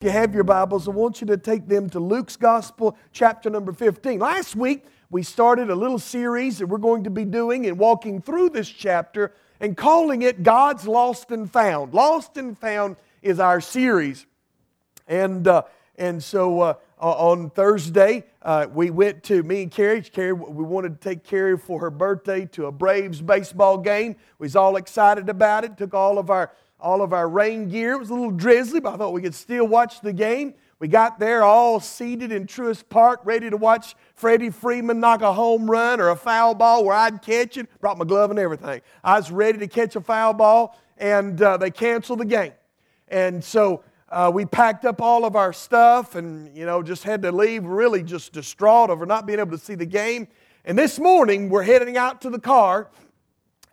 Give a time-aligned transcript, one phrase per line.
[0.00, 3.50] If you have your Bibles, I want you to take them to Luke's Gospel, chapter
[3.50, 4.18] number 15.
[4.18, 8.22] Last week, we started a little series that we're going to be doing and walking
[8.22, 11.92] through this chapter and calling it God's Lost and Found.
[11.92, 14.24] Lost and Found is our series.
[15.06, 15.64] And, uh,
[15.98, 20.98] and so uh, on Thursday, uh, we went to, me and Carrie, Carrie, we wanted
[20.98, 24.16] to take Carrie for her birthday to a Braves baseball game.
[24.38, 27.92] We was all excited about it, took all of our all of our rain gear.
[27.92, 30.54] It was a little drizzly, but I thought we could still watch the game.
[30.78, 35.32] We got there all seated in Truist Park, ready to watch Freddie Freeman knock a
[35.32, 37.68] home run or a foul ball where I'd catch it.
[37.80, 38.80] Brought my glove and everything.
[39.04, 42.52] I was ready to catch a foul ball, and uh, they canceled the game.
[43.08, 47.20] And so uh, we packed up all of our stuff and, you know, just had
[47.22, 50.28] to leave really just distraught over not being able to see the game.
[50.64, 52.88] And this morning, we're heading out to the car,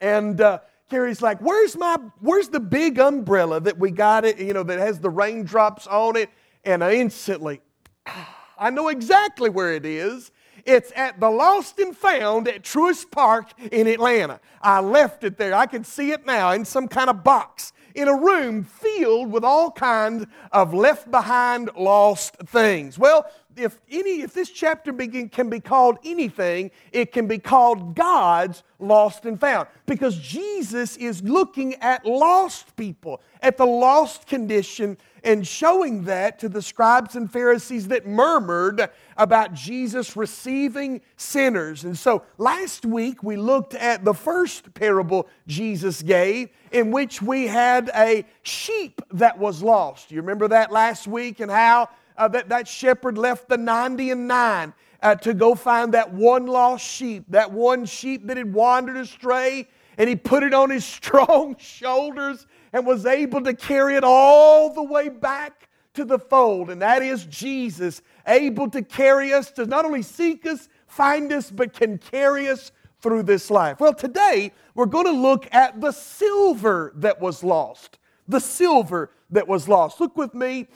[0.02, 0.60] and uh,
[0.90, 4.80] Carrie's like, "Where's my where's the big umbrella that we got it, you know, that
[4.80, 6.30] has the raindrops on it?"
[6.64, 7.62] And I instantly
[8.58, 10.32] I know exactly where it is.
[10.66, 14.40] It's at the Lost and Found at Truist Park in Atlanta.
[14.62, 15.54] I left it there.
[15.54, 19.44] I can see it now in some kind of box in a room filled with
[19.44, 22.98] all kinds of left behind lost things.
[23.00, 23.26] Well,
[23.58, 28.64] if any if this chapter begin, can be called anything, it can be called God's
[28.80, 35.46] lost and found because Jesus is looking at lost people, at the lost condition and
[35.46, 41.84] showing that to the scribes and Pharisees that murmured about Jesus receiving sinners.
[41.84, 47.48] And so last week we looked at the first parable Jesus gave in which we
[47.48, 50.12] had a sheep that was lost.
[50.12, 54.28] You remember that last week and how uh, that, that shepherd left the 90 and
[54.28, 58.98] 9 uh, to go find that one lost sheep, that one sheep that had wandered
[58.98, 64.04] astray, and he put it on his strong shoulders and was able to carry it
[64.04, 66.70] all the way back to the fold.
[66.70, 71.50] And that is Jesus, able to carry us, to not only seek us, find us,
[71.50, 73.80] but can carry us through this life.
[73.80, 78.00] Well, today we're going to look at the silver that was lost.
[78.28, 80.00] The silver that was lost.
[80.00, 80.68] Look with me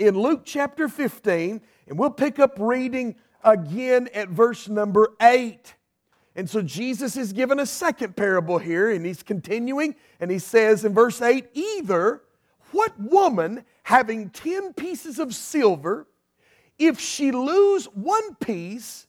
[0.00, 5.74] in Luke chapter 15, and we'll pick up reading again at verse number 8.
[6.34, 10.86] And so Jesus is given a second parable here, and he's continuing, and he says
[10.86, 12.22] in verse 8 Either
[12.72, 16.06] what woman having 10 pieces of silver,
[16.78, 19.06] if she lose one piece,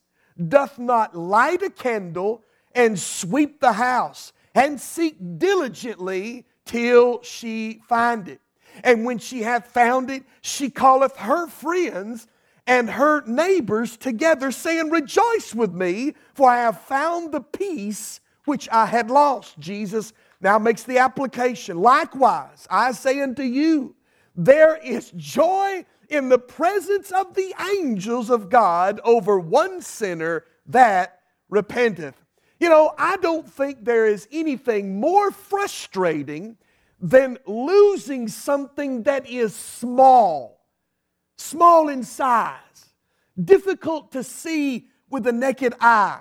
[0.50, 2.44] doth not light a candle
[2.76, 8.42] and sweep the house and seek diligently till she find it?
[8.84, 12.28] And when she hath found it, she calleth her friends
[12.68, 18.70] and her neighbors together, saying, Rejoice with me, for I have found the piece which
[18.70, 19.60] I had lost.
[19.60, 21.78] Jesus now makes the application.
[21.78, 23.96] Likewise, I say unto you,
[24.36, 31.20] there is joy in the presence of the angels of God over one sinner that
[31.50, 32.16] repenteth.
[32.60, 36.58] You know, I don't think there is anything more frustrating
[37.02, 40.62] than losing something that is small,
[41.38, 42.90] small in size,
[43.44, 46.20] difficult to see with the naked eye.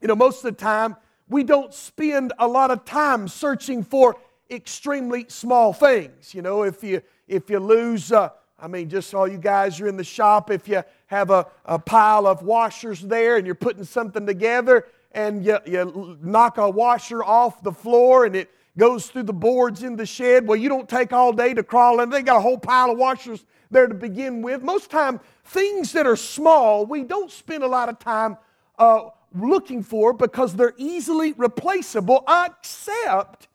[0.00, 0.96] You know, most of the time,
[1.28, 4.16] we don't spend a lot of time searching for
[4.48, 6.32] extremely small things.
[6.32, 9.88] You know, if you if you lose, uh, I mean, just all you guys are
[9.88, 10.50] in the shop.
[10.50, 15.44] If you have a, a pile of washers there and you're putting something together and
[15.44, 19.96] you, you knock a washer off the floor and it goes through the boards in
[19.96, 20.46] the shed.
[20.46, 22.08] Well, you don't take all day to crawl in.
[22.10, 24.62] They got a whole pile of washers there to begin with.
[24.62, 28.38] Most time, things that are small, we don't spend a lot of time
[28.78, 33.48] uh, looking for because they're easily replaceable, except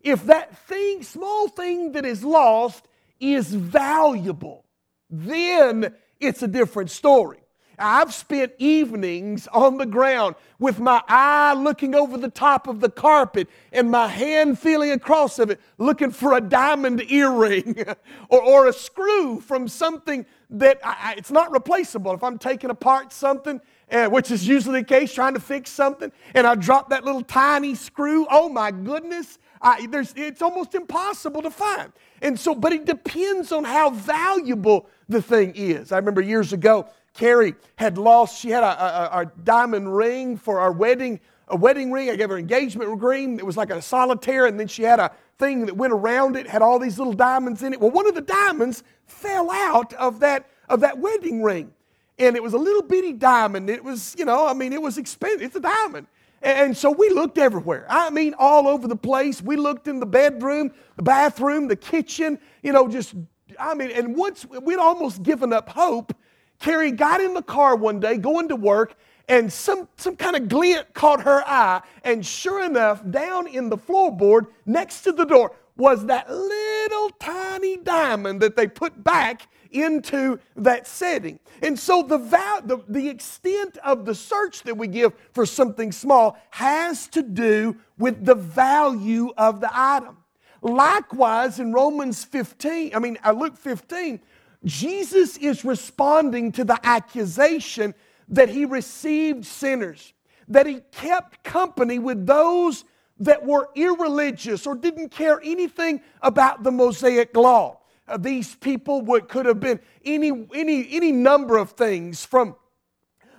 [0.00, 2.88] if that thing, small thing that is lost,
[3.20, 4.64] is valuable.
[5.10, 7.39] Then it's a different story.
[7.80, 12.90] I've spent evenings on the ground with my eye looking over the top of the
[12.90, 17.82] carpet and my hand feeling across of it, looking for a diamond earring
[18.28, 22.12] or, or a screw from something that I, it's not replaceable.
[22.12, 23.60] If I'm taking apart something,
[23.90, 27.22] uh, which is usually the case, trying to fix something, and I drop that little
[27.22, 29.86] tiny screw, oh my goodness, I,
[30.16, 31.92] it's almost impossible to find.
[32.22, 35.92] And so, but it depends on how valuable the thing is.
[35.92, 40.60] I remember years ago, Carrie had lost, she had a, a, a, diamond ring for
[40.60, 42.08] our wedding, a wedding ring.
[42.08, 43.38] I gave her engagement ring.
[43.38, 46.46] It was like a solitaire, and then she had a thing that went around it,
[46.46, 47.80] had all these little diamonds in it.
[47.80, 51.72] Well, one of the diamonds fell out of that, of that wedding ring.
[52.18, 53.70] And it was a little bitty diamond.
[53.70, 55.42] It was, you know, I mean, it was expensive.
[55.42, 56.06] It's a diamond.
[56.42, 57.86] And so we looked everywhere.
[57.88, 59.42] I mean, all over the place.
[59.42, 63.14] We looked in the bedroom, the bathroom, the kitchen, you know, just
[63.58, 66.14] I mean, and once we'd almost given up hope,
[66.60, 68.94] Carrie got in the car one day going to work,
[69.28, 71.80] and some, some kind of glint caught her eye.
[72.04, 77.78] And sure enough, down in the floorboard next to the door was that little tiny
[77.78, 81.38] diamond that they put back into that setting.
[81.62, 85.92] And so the, val- the, the extent of the search that we give for something
[85.92, 90.18] small has to do with the value of the item.
[90.62, 94.20] Likewise, in Romans 15, I mean, uh, Luke 15,
[94.64, 97.94] Jesus is responding to the accusation
[98.28, 100.12] that he received sinners,
[100.48, 102.84] that he kept company with those
[103.18, 107.80] that were irreligious or didn't care anything about the Mosaic law.
[108.08, 112.56] Uh, these people would, could have been any, any, any number of things from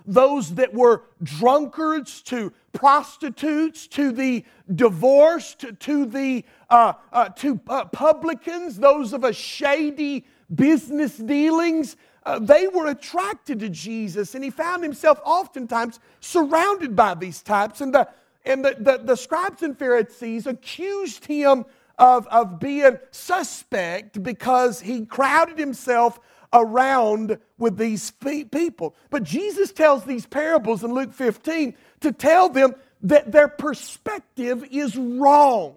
[0.05, 7.85] those that were drunkards to prostitutes to the divorced to the uh, uh, to uh,
[7.85, 14.49] publicans those of a shady business dealings uh, they were attracted to jesus and he
[14.49, 18.07] found himself oftentimes surrounded by these types and the
[18.43, 21.65] and the, the, the scribes and pharisees accused him
[21.97, 26.19] of, of being suspect because he crowded himself
[26.53, 28.95] around with these people.
[29.09, 34.97] But Jesus tells these parables in Luke 15 to tell them that their perspective is
[34.97, 35.75] wrong.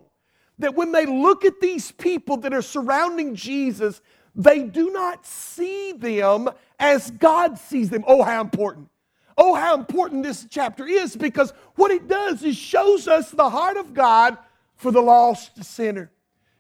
[0.59, 4.01] That when they look at these people that are surrounding Jesus,
[4.35, 6.49] they do not see them
[6.79, 8.05] as God sees them.
[8.07, 8.89] Oh, how important.
[9.37, 13.77] Oh, how important this chapter is because what it does is shows us the heart
[13.77, 14.39] of God
[14.77, 16.11] for the lost sinner.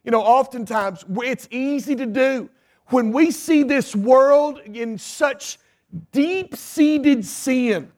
[0.04, 2.50] You know, oftentimes it's easy to do
[2.88, 5.58] when we see this world in such
[6.12, 7.90] deep seated sin,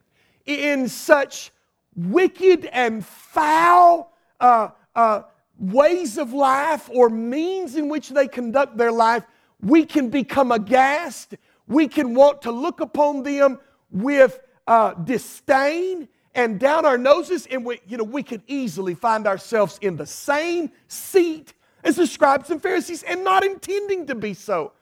[0.45, 1.51] in such
[1.97, 5.23] wicked and foul uh, uh,
[5.59, 9.25] ways of life or means in which they conduct their life,
[9.67, 11.35] we can become aghast.
[11.67, 13.59] We can want to look upon them
[13.91, 19.27] with uh, disdain and down our noses, and we, you know, we could easily find
[19.27, 24.35] ourselves in the same seat as the scribes and Pharisees and not intending to be
[24.35, 24.73] so.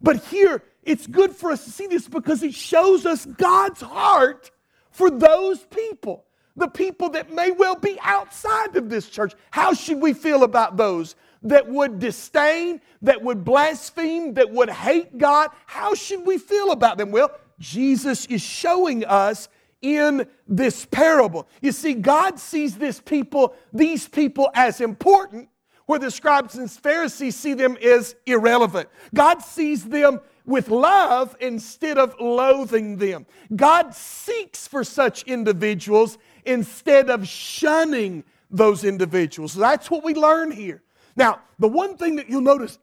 [0.00, 4.50] But here, it's good for us to see this because it shows us God's heart
[4.90, 6.24] for those people,
[6.56, 9.34] the people that may well be outside of this church.
[9.50, 15.16] How should we feel about those that would disdain, that would blaspheme, that would hate
[15.18, 15.50] God?
[15.66, 17.10] How should we feel about them?
[17.10, 19.48] Well, Jesus is showing us
[19.82, 21.46] in this parable.
[21.60, 25.48] You see, God sees this people, these people as important
[25.86, 28.88] where the scribes and Pharisees see them as irrelevant.
[29.14, 33.26] God sees them with love instead of loathing them.
[33.54, 39.54] God seeks for such individuals instead of shunning those individuals.
[39.54, 40.82] That's what we learn here.
[41.16, 42.78] Now, the one thing that you'll notice,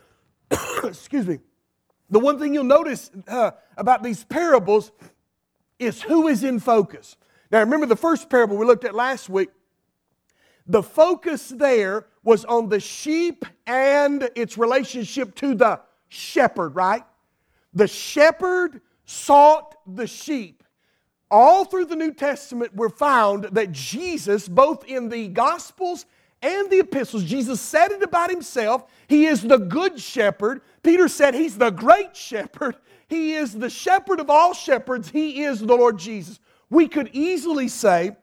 [0.84, 1.38] excuse me,
[2.10, 4.92] the one thing you'll notice uh, about these parables
[5.78, 7.16] is who is in focus.
[7.50, 9.50] Now, remember the first parable we looked at last week
[10.66, 17.02] the focus there was on the sheep and its relationship to the shepherd, right?
[17.74, 20.62] The shepherd sought the sheep.
[21.30, 26.06] All through the New Testament, we're found that Jesus, both in the Gospels
[26.44, 28.84] and the epistles, Jesus said it about himself.
[29.08, 30.60] He is the good shepherd.
[30.82, 32.76] Peter said he's the great shepherd.
[33.08, 35.08] He is the shepherd of all shepherds.
[35.08, 36.38] He is the Lord Jesus.
[36.68, 38.16] We could easily say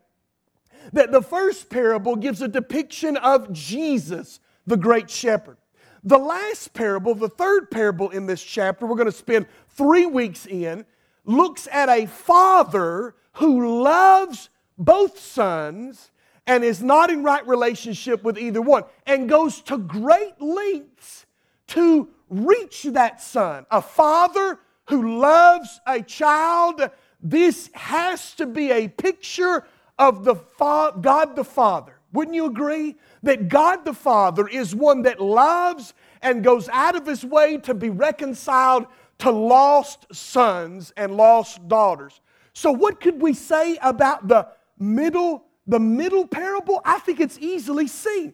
[0.93, 5.57] that the first parable gives a depiction of Jesus, the great shepherd.
[6.03, 10.45] The last parable, the third parable in this chapter, we're going to spend three weeks
[10.45, 10.85] in,
[11.25, 16.11] looks at a father who loves both sons
[16.47, 21.25] and is not in right relationship with either one and goes to great lengths
[21.67, 23.65] to reach that son.
[23.71, 26.89] A father who loves a child,
[27.21, 29.65] this has to be a picture
[29.99, 31.99] of the fa- God the Father.
[32.13, 37.05] Wouldn't you agree that God the Father is one that loves and goes out of
[37.05, 38.87] his way to be reconciled
[39.19, 42.19] to lost sons and lost daughters?
[42.53, 46.81] So what could we say about the middle the middle parable?
[46.83, 48.33] I think it's easily seen.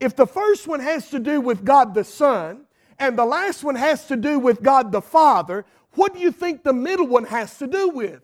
[0.00, 2.62] If the first one has to do with God the Son
[2.98, 6.64] and the last one has to do with God the Father, what do you think
[6.64, 8.22] the middle one has to do with?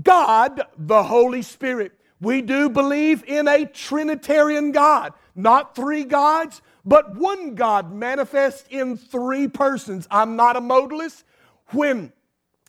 [0.00, 1.92] God the Holy Spirit.
[2.20, 8.96] We do believe in a Trinitarian God, not three gods, but one God manifest in
[8.96, 10.06] three persons.
[10.08, 11.24] I'm not a modalist.
[11.70, 12.12] When,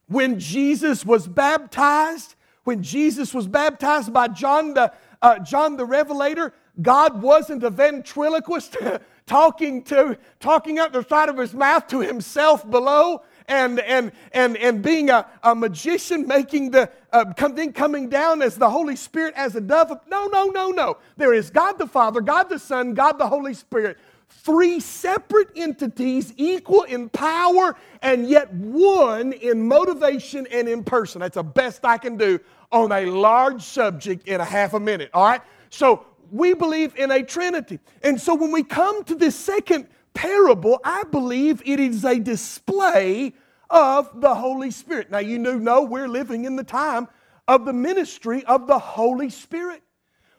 [0.07, 2.33] when Jesus was baptized,
[2.63, 8.77] when Jesus was baptized by John the, uh, John the Revelator, God wasn't a ventriloquist
[9.25, 14.55] talking to talking out the side of his mouth to himself below and and and
[14.57, 19.33] and being a, a magician making the uh, coming, coming down as the holy spirit
[19.35, 20.97] as a dove no no no no.
[21.17, 23.97] There is god the father god the son god the holy spirit.
[24.31, 31.21] Three separate entities equal in power and yet one in motivation and in person.
[31.21, 32.39] That's the best i can do
[32.71, 37.11] on a large subject in a half a minute all right so we believe in
[37.11, 37.79] a Trinity.
[38.03, 43.33] And so when we come to this second parable, I believe it is a display
[43.69, 45.11] of the Holy Spirit.
[45.11, 47.07] Now, you know we're living in the time
[47.47, 49.81] of the ministry of the Holy Spirit.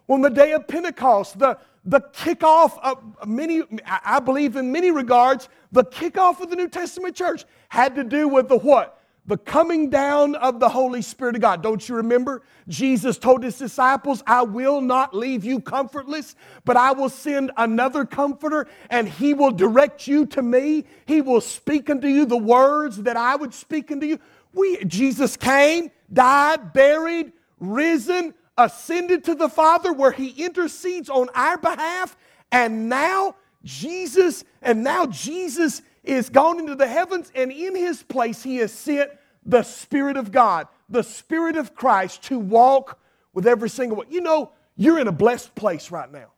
[0.09, 5.49] On the day of Pentecost, the, the kickoff of many, I believe in many regards,
[5.71, 9.00] the kickoff of the New Testament church had to do with the what?
[9.27, 11.63] The coming down of the Holy Spirit of God.
[11.63, 12.43] Don't you remember?
[12.69, 16.35] Jesus told his disciples, I will not leave you comfortless,
[16.65, 20.85] but I will send another comforter, and he will direct you to me.
[21.07, 24.19] He will speak unto you the words that I would speak unto you.
[24.53, 31.57] We, Jesus came, died, buried, risen, ascended to the Father, where he intercedes on our
[31.59, 32.17] behalf,
[32.51, 38.43] and now Jesus, and now Jesus is gone into the heavens, and in his place
[38.43, 39.11] he has sent
[39.45, 42.99] the Spirit of God, the Spirit of Christ to walk
[43.33, 44.07] with every single one.
[44.11, 46.33] You know, you're in a blessed place right now.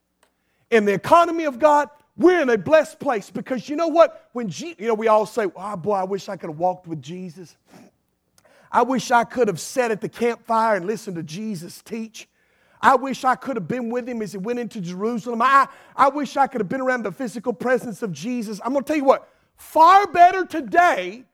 [0.71, 4.29] In the economy of God, we're in a blessed place because you know what?
[4.33, 6.87] When Je- you know, we all say, "Oh boy, I wish I could have walked
[6.87, 7.57] with Jesus.
[8.71, 12.29] I wish I could have sat at the campfire and listened to Jesus teach."
[12.83, 15.41] I wish I could have been with him as he went into Jerusalem.
[15.41, 18.61] I, I wish I could have been around the physical presence of Jesus.
[18.65, 21.25] I'm going to tell you what, Far better today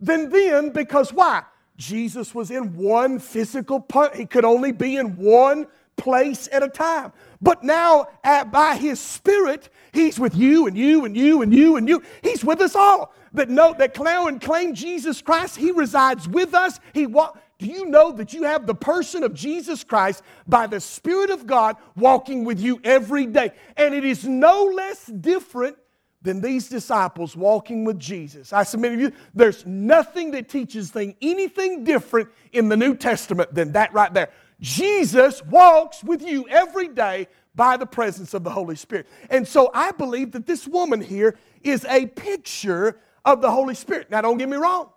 [0.00, 1.42] than then because why?
[1.76, 4.14] Jesus was in one physical part.
[4.14, 7.12] He could only be in one place at a time.
[7.40, 11.76] But now, at, by His Spirit, He's with you and you and you and you
[11.76, 12.02] and you.
[12.22, 13.12] He's with us all.
[13.32, 16.78] That note that claim and claim Jesus Christ, He resides with us.
[16.92, 20.80] He wa- Do you know that you have the person of Jesus Christ by the
[20.80, 23.52] Spirit of God walking with you every day?
[23.76, 25.76] And it is no less different
[26.22, 28.52] than these disciples walking with Jesus.
[28.52, 33.54] I submit to you, there's nothing that teaches thing, anything different in the New Testament
[33.54, 34.30] than that right there.
[34.60, 39.06] Jesus walks with you every day by the presence of the Holy Spirit.
[39.28, 44.10] And so I believe that this woman here is a picture of the Holy Spirit.
[44.10, 44.90] Now, don't get me wrong.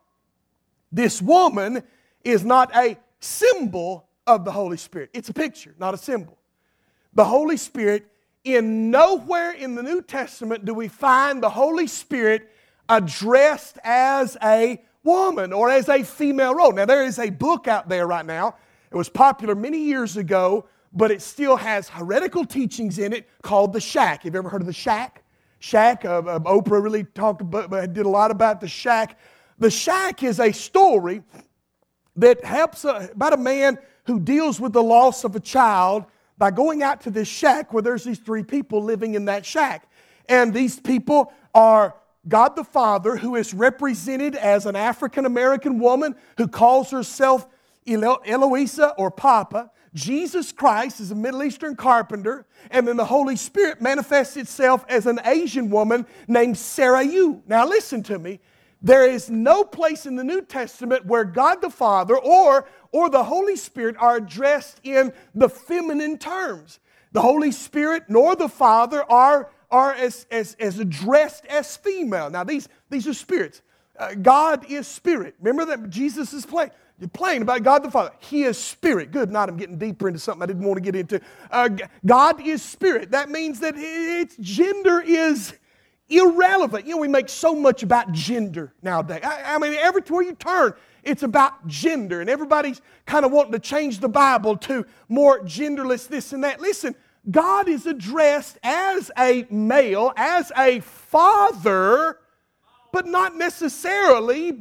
[0.92, 1.84] This woman
[2.24, 6.38] is not a symbol of the Holy Spirit, it's a picture, not a symbol.
[7.14, 8.08] The Holy Spirit
[8.46, 12.50] in nowhere in the New Testament do we find the Holy Spirit
[12.88, 16.72] addressed as a woman or as a female role.
[16.72, 18.56] Now, there is a book out there right now.
[18.92, 23.74] It was popular many years ago, but it still has heretical teachings in it called
[23.74, 24.24] The Shack.
[24.24, 25.24] Have you ever heard of The Shack?
[25.60, 29.18] Shack, uh, uh, Oprah really talked about, did a lot about The Shack.
[29.58, 31.24] The Shack is a story
[32.16, 36.06] that helps about a man who deals with the loss of a child
[36.38, 39.90] by going out to this shack where there's these three people living in that shack.
[40.28, 41.96] And these people are
[42.28, 47.48] God the Father, who is represented as an African American woman who calls herself
[47.88, 49.72] Elo- Elousia or Papa.
[49.94, 55.06] Jesus Christ is a Middle Eastern carpenter, and then the Holy Spirit manifests itself as
[55.06, 57.42] an Asian woman named Sarayu.
[57.48, 58.42] Now, listen to me.
[58.86, 63.24] There is no place in the New Testament where God the Father or, or the
[63.24, 66.80] Holy Spirit are addressed in the feminine terms.
[67.12, 72.30] The Holy Spirit nor the Father are, are as, as, as addressed as female.
[72.30, 73.64] Now, these, these are spirits.
[73.98, 75.34] Uh, God is spirit.
[75.40, 76.70] Remember that Jesus is playing.
[77.00, 78.12] You're playing about God the Father.
[78.20, 79.12] He is spirit.
[79.12, 79.50] Good night.
[79.50, 81.20] I'm getting deeper into something I didn't want to get into.
[81.50, 81.70] Uh,
[82.06, 83.10] God is spirit.
[83.10, 85.56] That means that its gender is
[86.10, 86.86] irrelevant.
[86.86, 89.22] You know, we make so much about gender nowadays.
[89.24, 93.60] I, I mean, everywhere you turn, it's about gender, and everybody's kind of wanting to
[93.60, 96.60] change the Bible to more genderless this and that.
[96.60, 96.96] Listen,
[97.30, 102.20] God is addressed as a male, as a father,
[102.92, 104.60] but not necessarily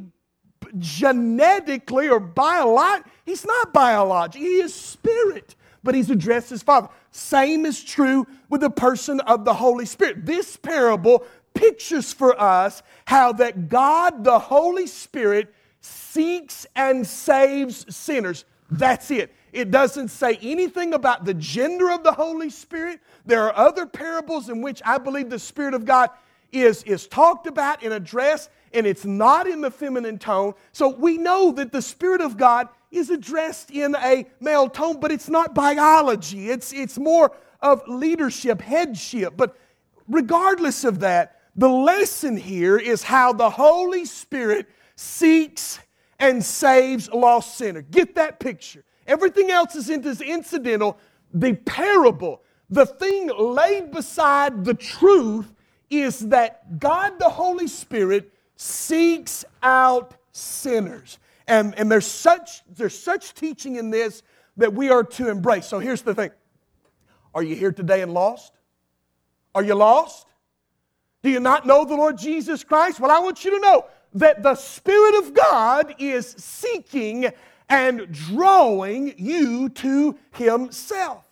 [0.77, 3.11] genetically or biologically.
[3.25, 6.89] He's not biological, he is spirit, but he's addressed as father.
[7.15, 10.25] Same is true with the person of the Holy Spirit.
[10.25, 18.43] This parable pictures for us how that God, the Holy Spirit, seeks and saves sinners.
[18.69, 19.33] That's it.
[19.53, 22.99] It doesn't say anything about the gender of the Holy Spirit.
[23.25, 26.09] There are other parables in which I believe the Spirit of God
[26.51, 30.53] is, is talked about and addressed, and it's not in the feminine tone.
[30.73, 35.11] So we know that the Spirit of God is addressed in a male tone, but
[35.11, 36.49] it's not biology.
[36.49, 39.35] It's, it's more of leadership, headship.
[39.35, 39.57] But
[40.07, 45.79] regardless of that, the lesson here is how the Holy Spirit seeks
[46.19, 47.81] and saves a lost sinner.
[47.81, 48.83] Get that picture.
[49.07, 50.97] Everything else is incidental.
[51.33, 55.53] The parable, the thing laid beside the truth,
[55.89, 61.19] is that God the Holy Spirit seeks out sinners.
[61.47, 64.23] And, and there's, such, there's such teaching in this
[64.57, 65.67] that we are to embrace.
[65.67, 66.31] So here's the thing
[67.33, 68.53] Are you here today and lost?
[69.53, 70.27] Are you lost?
[71.23, 72.99] Do you not know the Lord Jesus Christ?
[72.99, 77.31] Well, I want you to know that the Spirit of God is seeking
[77.67, 81.23] and drawing you to Himself.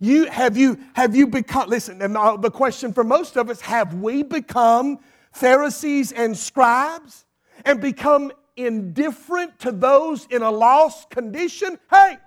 [0.00, 3.94] You, have, you, have you become, listen, and the question for most of us have
[3.94, 4.98] we become
[5.32, 7.24] Pharisees and scribes
[7.64, 11.78] and become indifferent to those in a lost condition?
[11.90, 12.18] Hey,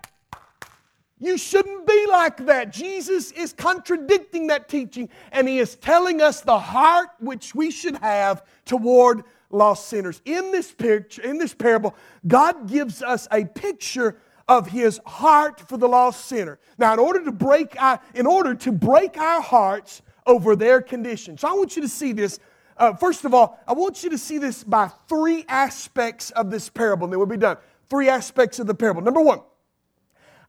[1.20, 2.72] you shouldn't be like that.
[2.72, 7.98] Jesus is contradicting that teaching, and he is telling us the heart which we should
[7.98, 10.22] have toward lost sinners.
[10.26, 11.96] In this picture, in this parable,
[12.26, 16.60] God gives us a picture of his heart for the lost sinner.
[16.78, 21.38] Now, in order to break our, in order to break our hearts over their condition.
[21.38, 22.40] So I want you to see this.
[22.78, 26.70] Uh, first of all, I want you to see this by three aspects of this
[26.70, 27.58] parable, and then we'll be done.
[27.90, 29.02] Three aspects of the parable.
[29.02, 29.42] Number one,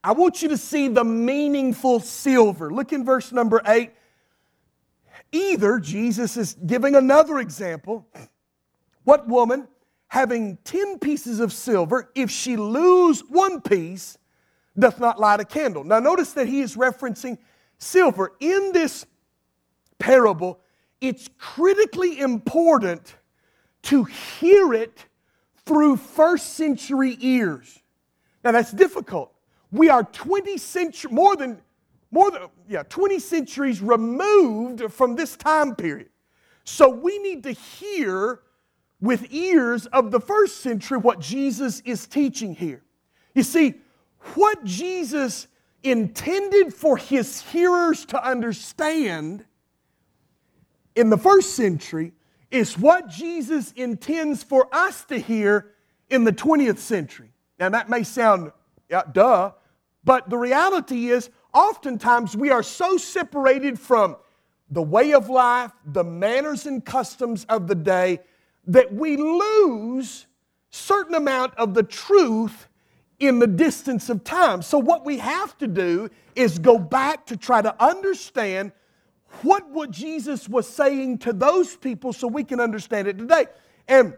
[0.03, 2.71] I want you to see the meaningful silver.
[2.71, 3.91] Look in verse number eight.
[5.31, 8.07] Either, Jesus is giving another example.
[9.03, 9.67] What woman
[10.07, 14.17] having 10 pieces of silver, if she lose one piece,
[14.77, 15.83] doth not light a candle.
[15.83, 17.37] Now, notice that he is referencing
[17.79, 18.33] silver.
[18.39, 19.05] In this
[19.97, 20.59] parable,
[21.03, 23.15] it's critically important
[23.83, 25.05] to hear it
[25.65, 27.81] through first century ears.
[28.41, 29.33] Now, that's difficult.
[29.69, 31.59] We are 20 centuries, more than,
[32.09, 36.07] more than, yeah, 20 centuries removed from this time period.
[36.63, 38.39] So we need to hear
[39.01, 42.81] with ears of the first century what Jesus is teaching here.
[43.35, 43.75] You see,
[44.35, 45.47] what Jesus
[45.83, 49.43] intended for his hearers to understand
[50.95, 52.13] in the first century
[52.51, 55.71] is what Jesus intends for us to hear
[56.09, 57.31] in the 20th century.
[57.59, 58.51] Now, that may sound,
[58.89, 59.51] yeah, duh,
[60.03, 64.17] but the reality is, oftentimes we are so separated from
[64.69, 68.19] the way of life, the manners and customs of the day,
[68.67, 70.27] that we lose
[70.69, 72.67] certain amount of the truth
[73.19, 74.61] in the distance of time.
[74.61, 78.71] So what we have to do is go back to try to understand
[79.41, 83.47] what what Jesus was saying to those people so we can understand it today.
[83.87, 84.15] And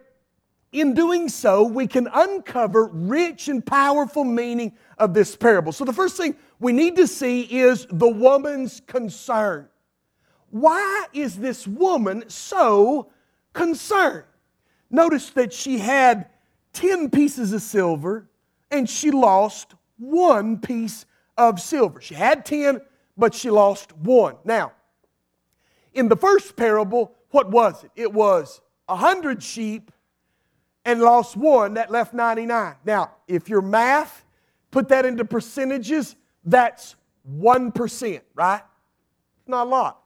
[0.71, 5.71] in doing so, we can uncover rich and powerful meaning of this parable.
[5.71, 9.69] So the first thing we need to see is the woman's concern.
[10.49, 13.10] Why is this woman so
[13.54, 14.25] concerned?
[14.89, 16.30] Notice that she had
[16.73, 18.30] 10 pieces of silver
[18.69, 21.06] and she lost one piece
[21.38, 22.01] of silver.
[22.01, 22.82] She had 10,
[23.17, 24.36] but she lost one.
[24.43, 24.73] Now,
[25.95, 27.91] in the first parable, what was it?
[27.95, 29.91] It was a hundred sheep
[30.86, 32.75] and lost one, that left 99.
[32.86, 34.23] Now, if your math,
[34.69, 36.95] put that into percentages, that's
[37.27, 38.62] 1%, right?
[39.47, 40.05] Not a lot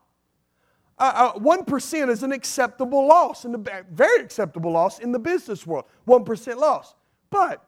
[1.00, 5.66] uh, uh, 1% is an acceptable loss, in the, very acceptable loss in the business
[5.66, 5.86] world.
[6.06, 6.94] 1% loss.
[7.30, 7.64] But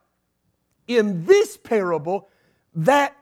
[0.86, 2.28] in this parable,
[2.74, 3.16] that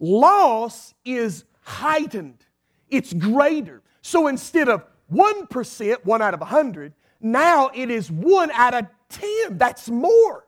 [0.00, 2.44] loss is heightened,
[2.90, 3.81] it's greater.
[4.02, 9.58] So instead of 1%, one out of 100, now it is one out of 10.
[9.58, 10.44] That's more.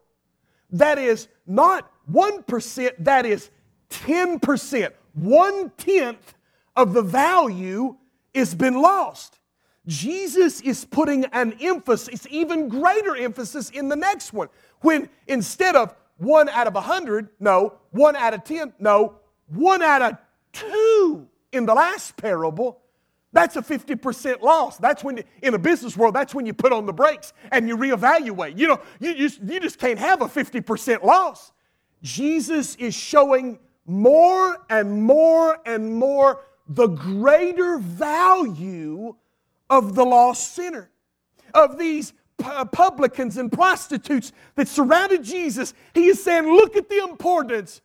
[0.71, 3.51] That is not 1%, that is
[3.91, 4.93] 10%.
[5.15, 6.35] One tenth
[6.75, 7.97] of the value
[8.33, 9.39] it's been lost.
[9.87, 14.49] Jesus is putting an emphasis, even greater emphasis in the next one.
[14.81, 19.83] When instead of one out of a hundred, no, one out of ten, no, one
[19.83, 20.19] out of
[20.53, 22.81] two in the last parable,
[23.35, 24.79] that's a 50% loss.
[24.79, 27.77] That's when, in a business world, that's when you put on the brakes and you
[27.77, 28.57] reevaluate.
[28.57, 31.53] You know, you just, you just can't have a 50% loss.
[32.01, 39.17] Jesus is showing more and more and more the greater value
[39.69, 40.91] of the lost sinner,
[41.53, 45.75] of these publicans and prostitutes that surrounded Jesus.
[45.93, 47.81] He is saying, Look at the importance.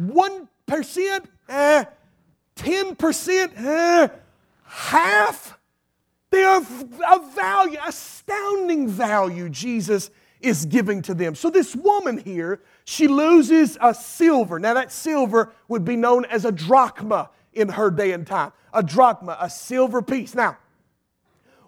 [0.00, 0.48] 1%,
[1.48, 1.84] eh,
[2.56, 4.08] 10%, eh,
[4.72, 5.58] half.
[6.30, 6.62] They are
[7.10, 11.34] of value, astounding value Jesus is giving to them.
[11.34, 14.58] So, this woman here, she loses a silver.
[14.58, 18.52] Now, that silver would be known as a drachma in her day and time.
[18.72, 20.34] A drachma, a silver piece.
[20.34, 20.56] Now,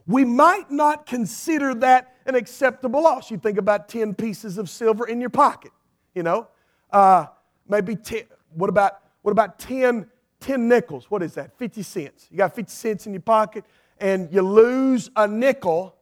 [0.06, 3.30] we might not consider that an acceptable loss.
[3.30, 5.72] You think about 10 pieces of silver in your pocket,
[6.14, 6.48] you know?
[6.90, 7.26] Uh,
[7.68, 10.08] maybe 10, what about, what about 10,
[10.44, 11.10] 10 nickels?
[11.10, 11.56] What is that?
[11.58, 12.28] 50 cents.
[12.30, 13.64] You got 50 cents in your pocket
[13.98, 15.96] and you lose a nickel.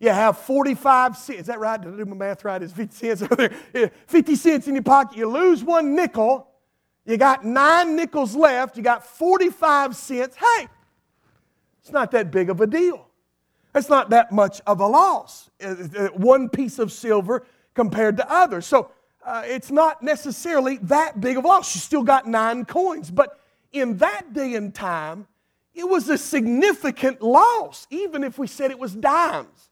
[0.00, 1.40] You have 45 cents.
[1.40, 1.80] Is that right?
[1.80, 2.60] Did I do my math right?
[2.60, 3.92] Is 50 cents over there?
[4.08, 5.16] 50 cents in your pocket.
[5.16, 6.48] You lose one nickel.
[7.06, 8.76] You got nine nickels left.
[8.76, 10.36] You got 45 cents.
[10.36, 10.68] Hey,
[11.80, 13.06] it's not that big of a deal.
[13.74, 15.50] It's not that much of a loss.
[15.62, 18.66] Uh, uh, one piece of silver compared to others.
[18.66, 18.90] So
[19.24, 21.74] uh, it's not necessarily that big of a loss.
[21.76, 23.10] You still got nine coins.
[23.10, 23.38] But
[23.74, 25.26] in that day and time,
[25.74, 29.70] it was a significant loss, even if we said it was dimes.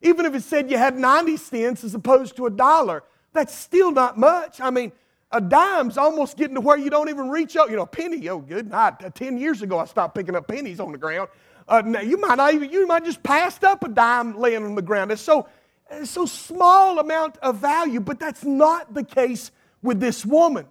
[0.00, 3.90] Even if it said you had 90 cents as opposed to a dollar, that's still
[3.90, 4.60] not much.
[4.60, 4.92] I mean,
[5.32, 7.70] a dime's almost getting to where you don't even reach out.
[7.70, 8.70] You know, a penny, oh, good.
[8.70, 11.28] Not 10 years ago, I stopped picking up pennies on the ground.
[11.68, 14.82] Uh, you might not even, you might just passed up a dime laying on the
[14.82, 15.12] ground.
[15.12, 15.48] It's so,
[15.90, 19.50] it's so small amount of value, but that's not the case
[19.82, 20.66] with this woman.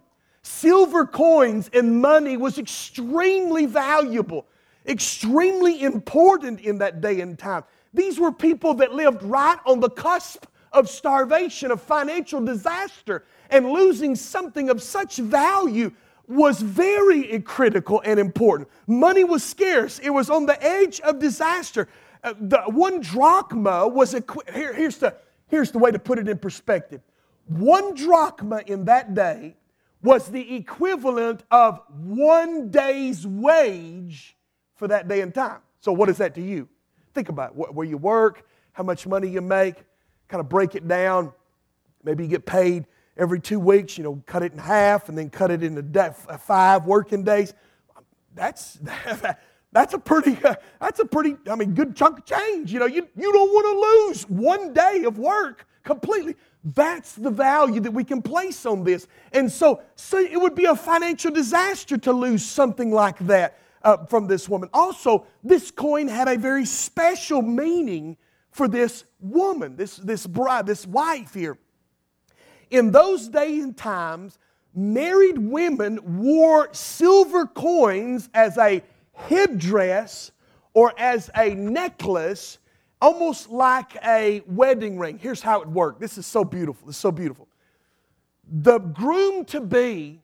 [0.50, 4.46] Silver coins and money was extremely valuable,
[4.86, 7.64] extremely important in that day and time.
[7.94, 13.70] These were people that lived right on the cusp of starvation, of financial disaster, and
[13.70, 15.92] losing something of such value
[16.28, 18.68] was very critical and important.
[18.86, 21.88] Money was scarce, it was on the edge of disaster.
[22.22, 25.14] Uh, the one drachma was a here, here's the
[25.48, 27.00] here's the way to put it in perspective.
[27.46, 29.56] One drachma in that day
[30.02, 34.36] was the equivalent of one day's wage
[34.74, 35.60] for that day and time.
[35.80, 36.68] So what is that to you?
[37.14, 37.74] Think about it.
[37.74, 39.76] where you work, how much money you make,
[40.28, 41.32] kind of break it down.
[42.02, 42.86] Maybe you get paid
[43.16, 46.86] every two weeks, you know, cut it in half and then cut it into five
[46.86, 47.52] working days.
[48.34, 48.78] That's,
[49.72, 50.38] that's a pretty,
[50.80, 52.72] that's a pretty, I mean, good chunk of change.
[52.72, 56.36] You know, you, you don't want to lose one day of work completely.
[56.62, 59.06] That's the value that we can place on this.
[59.32, 64.04] And so, so it would be a financial disaster to lose something like that uh,
[64.06, 64.68] from this woman.
[64.72, 68.16] Also, this coin had a very special meaning
[68.50, 71.58] for this woman, this, this bride, this wife here.
[72.70, 74.38] In those days and times,
[74.74, 80.32] married women wore silver coins as a headdress
[80.72, 82.58] or as a necklace,
[83.00, 85.18] almost like a wedding ring.
[85.18, 86.00] Here's how it worked.
[86.00, 86.86] This is so beautiful.
[86.86, 87.48] This is so beautiful.
[88.50, 90.20] The groom to be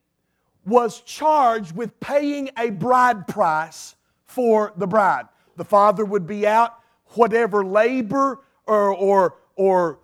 [0.65, 5.25] was charged with paying a bride price for the bride.
[5.55, 6.75] The father would be out,
[7.13, 9.99] whatever labor or, or, or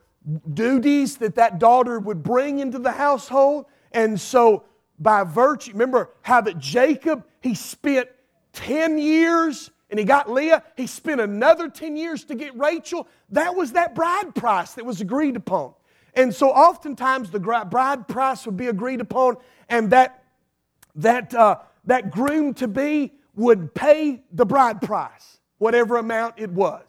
[0.54, 3.66] duties that that daughter would bring into the household.
[3.92, 4.64] And so,
[5.00, 8.08] by virtue, remember how that Jacob, he spent
[8.54, 13.08] 10 years and he got Leah, he spent another 10 years to get Rachel.
[13.30, 15.76] That was that bride price that was agreed upon.
[16.16, 19.38] And so, oftentimes, the bride price would be agreed upon,
[19.70, 20.24] and that,
[20.96, 26.88] that, uh, that groom to be would pay the bride price, whatever amount it was.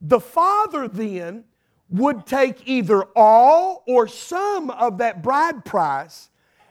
[0.00, 1.44] The father then
[1.90, 6.30] would take either all or some of that bride price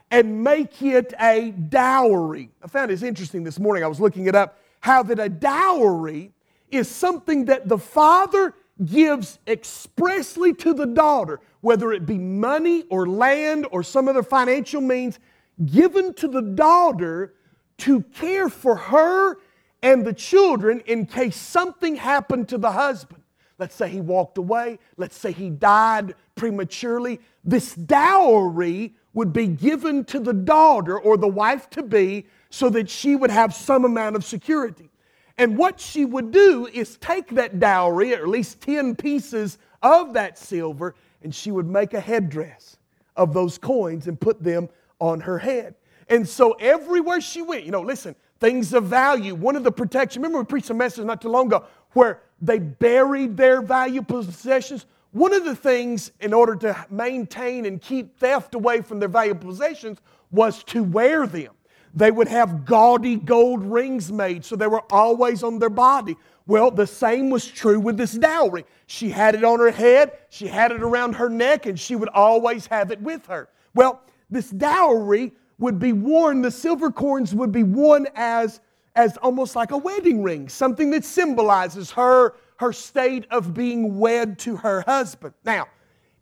[0.10, 2.50] and make it a dowry.
[2.64, 3.84] I found this interesting this morning.
[3.84, 6.32] I was looking it up how that a dowry
[6.72, 8.54] is something that the father
[8.86, 14.82] gives expressly to the daughter, whether it be money or land or some other financial
[14.82, 15.20] means,
[15.66, 17.34] given to the daughter
[17.80, 19.38] to care for her
[19.82, 23.22] and the children in case something happened to the husband.
[23.60, 24.78] Let's say he walked away.
[24.98, 27.20] Let's say he died prematurely.
[27.44, 32.90] This dowry would be given to the daughter or the wife to be so that
[32.90, 34.90] she would have some amount of security.
[35.38, 40.14] And what she would do is take that dowry, or at least 10 pieces of
[40.14, 42.78] that silver, and she would make a headdress
[43.16, 45.76] of those coins and put them on her head.
[46.10, 49.36] And so everywhere she went, you know, listen, things of value.
[49.36, 52.60] One of the protection, remember we preached a message not too long ago where they
[52.60, 54.86] buried their valuable possessions.
[55.12, 59.50] One of the things, in order to maintain and keep theft away from their valuable
[59.50, 60.00] possessions,
[60.32, 61.54] was to wear them.
[61.98, 66.16] They would have gaudy gold rings made so they were always on their body.
[66.46, 68.66] Well, the same was true with this dowry.
[68.86, 72.10] She had it on her head, she had it around her neck, and she would
[72.10, 73.50] always have it with her.
[73.74, 78.60] Well, this dowry would be worn, the silver coins would be worn as
[78.96, 84.38] as almost like a wedding ring, something that symbolizes her, her state of being wed
[84.40, 85.34] to her husband.
[85.44, 85.68] Now,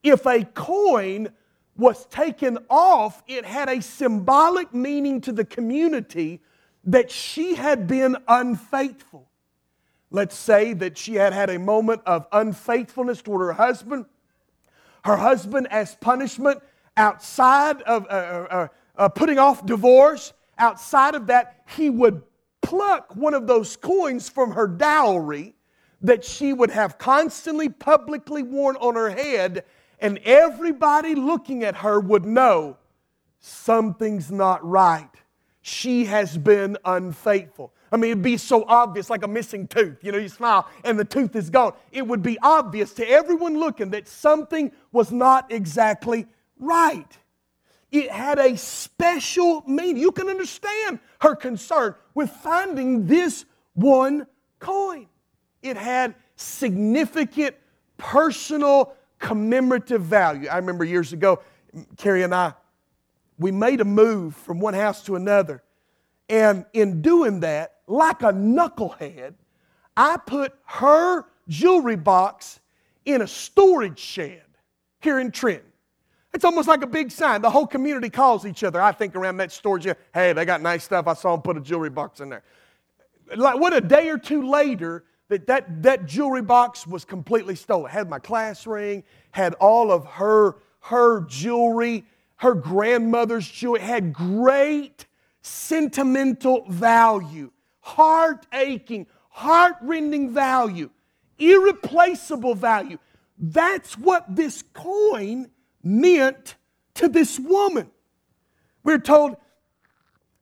[0.03, 1.29] if a coin
[1.77, 6.41] was taken off, it had a symbolic meaning to the community
[6.85, 9.27] that she had been unfaithful.
[10.11, 14.05] Let's say that she had had a moment of unfaithfulness toward her husband.
[15.03, 16.61] Her husband, as punishment,
[16.95, 22.21] outside of uh, uh, uh, uh putting off divorce, outside of that, he would
[22.61, 25.55] pluck one of those coins from her dowry
[26.01, 29.65] that she would have constantly publicly worn on her head,
[29.99, 32.77] and everybody looking at her would know
[33.39, 35.10] something's not right.
[35.62, 37.73] She has been unfaithful.
[37.91, 40.03] I mean, it'd be so obvious, like a missing tooth.
[40.03, 41.73] You know, you smile and the tooth is gone.
[41.91, 46.27] It would be obvious to everyone looking that something was not exactly
[46.60, 47.17] right.
[47.91, 49.97] It had a special meaning.
[49.97, 54.27] You can understand her concern with finding this one
[54.60, 55.08] coin.
[55.62, 57.55] It had significant
[57.97, 58.93] personal
[59.25, 60.47] commemorative value.
[60.47, 61.41] I remember years ago,
[61.97, 62.53] Carrie and I,
[63.39, 65.63] we made a move from one house to another.
[66.29, 69.33] And in doing that, like a knucklehead,
[69.97, 72.59] I put her jewelry box
[73.05, 74.43] in a storage shed
[75.01, 75.71] here in Trenton.
[76.31, 77.41] It's almost like a big sign.
[77.41, 78.79] The whole community calls each other.
[78.79, 81.07] I think around that storage hey, they got nice stuff.
[81.07, 82.43] I saw them put a jewelry box in there.
[83.35, 87.89] Like what a day or two later, that, that, that jewelry box was completely stolen.
[87.91, 92.05] Had my class ring, had all of her, her jewelry,
[92.38, 95.05] her grandmother's jewelry, had great
[95.41, 100.89] sentimental value, heart aching, heart rending value,
[101.39, 102.97] irreplaceable value.
[103.38, 105.49] That's what this coin
[105.83, 106.55] meant
[106.95, 107.89] to this woman.
[108.83, 109.38] We're told,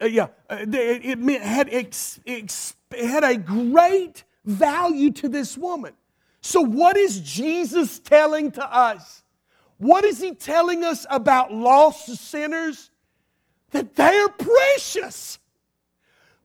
[0.01, 5.57] uh, yeah, uh, it, it, had, ex, ex, it had a great value to this
[5.57, 5.93] woman.
[6.41, 9.23] So, what is Jesus telling to us?
[9.77, 12.91] What is he telling us about lost sinners?
[13.71, 15.39] That they're precious,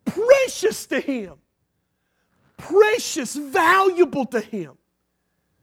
[0.05, 1.35] precious to him,
[2.57, 4.79] precious, valuable to him.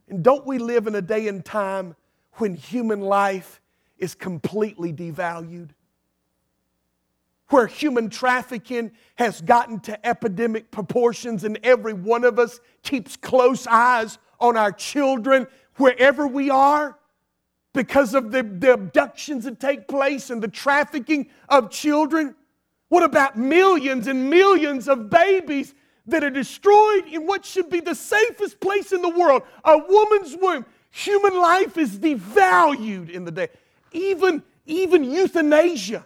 [0.07, 1.95] And don't we live in a day and time
[2.33, 3.61] when human life
[3.97, 5.69] is completely devalued?
[7.49, 13.67] Where human trafficking has gotten to epidemic proportions, and every one of us keeps close
[13.67, 16.97] eyes on our children wherever we are
[17.73, 22.35] because of the, the abductions that take place and the trafficking of children?
[22.89, 25.73] What about millions and millions of babies
[26.07, 30.35] that are destroyed in what should be the safest place in the world, a woman's
[30.35, 30.65] womb?
[30.91, 33.49] Human life is devalued in the day.
[33.91, 36.05] Even, even euthanasia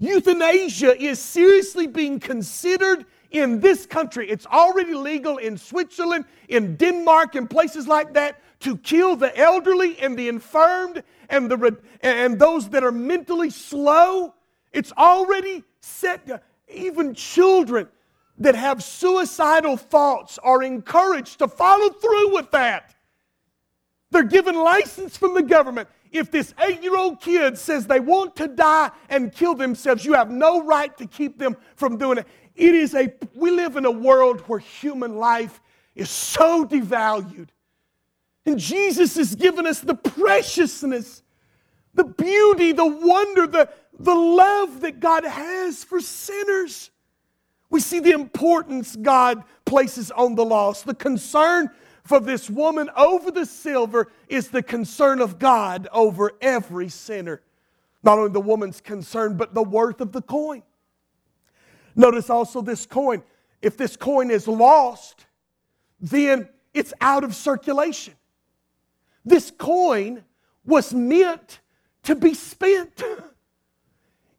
[0.00, 4.28] Euthanasia is seriously being considered in this country.
[4.28, 9.98] It's already legal in Switzerland, in Denmark, and places like that to kill the elderly
[10.00, 14.34] and the infirmed and, the, and those that are mentally slow.
[14.72, 17.86] It's already set, even children
[18.38, 22.94] that have suicidal thoughts are encouraged to follow through with that.
[24.10, 25.88] They're given license from the government.
[26.12, 30.14] If this eight year old kid says they want to die and kill themselves, you
[30.14, 32.26] have no right to keep them from doing it.
[32.56, 35.60] It is a, we live in a world where human life
[35.94, 37.48] is so devalued.
[38.44, 41.22] And Jesus has given us the preciousness,
[41.94, 43.68] the beauty, the wonder, the,
[43.98, 46.90] the love that God has for sinners.
[47.68, 51.70] We see the importance God places on the lost, the concern
[52.04, 57.42] for this woman over the silver is the concern of God over every sinner.
[58.02, 60.62] Not only the woman's concern, but the worth of the coin.
[61.94, 63.22] Notice also this coin.
[63.60, 65.26] If this coin is lost,
[66.00, 68.14] then it's out of circulation.
[69.24, 70.24] This coin
[70.64, 71.60] was meant
[72.04, 73.02] to be spent.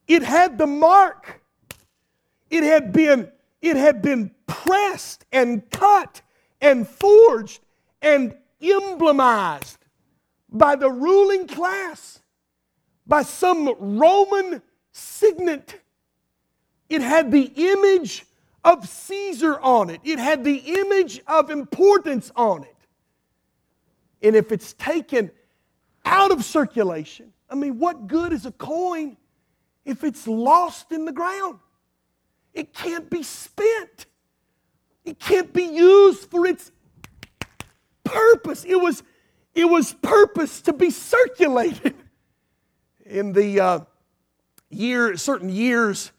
[0.08, 1.42] It had the mark.
[2.50, 6.22] It had been, it had been pressed and cut
[6.62, 7.62] and forged
[8.02, 9.78] and emblemized
[10.50, 12.22] by the ruling class,
[13.08, 15.82] by some Roman signet.
[16.90, 18.26] It had the image
[18.64, 22.76] of Caesar on it, it had the image of importance on it.
[24.22, 25.32] And if it's taken
[26.06, 29.18] out of circulation, I mean, what good is a coin
[29.84, 31.58] if it's lost in the ground?
[32.54, 34.06] It can't be spent.
[35.04, 36.72] It can't be used for its
[38.04, 38.66] purpose.
[38.66, 39.04] It was,
[39.56, 41.96] it was purpose to be circulated.
[43.06, 43.80] In the uh,
[44.70, 46.12] year, certain years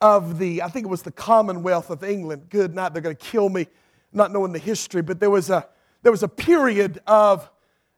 [0.00, 2.46] of the, I think it was the Commonwealth of England.
[2.48, 3.66] Good night, they're going to kill me
[4.12, 5.68] not knowing the history, but there was a,
[6.02, 7.48] there was a period of,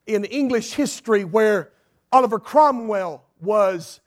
[0.06, 1.70] in English history where
[2.10, 4.00] Oliver Cromwell was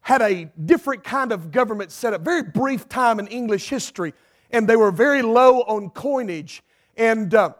[0.00, 4.14] had a different kind of government set up, very brief time in English history,
[4.56, 6.62] and they were very low on coinage.
[6.96, 7.52] And, uh,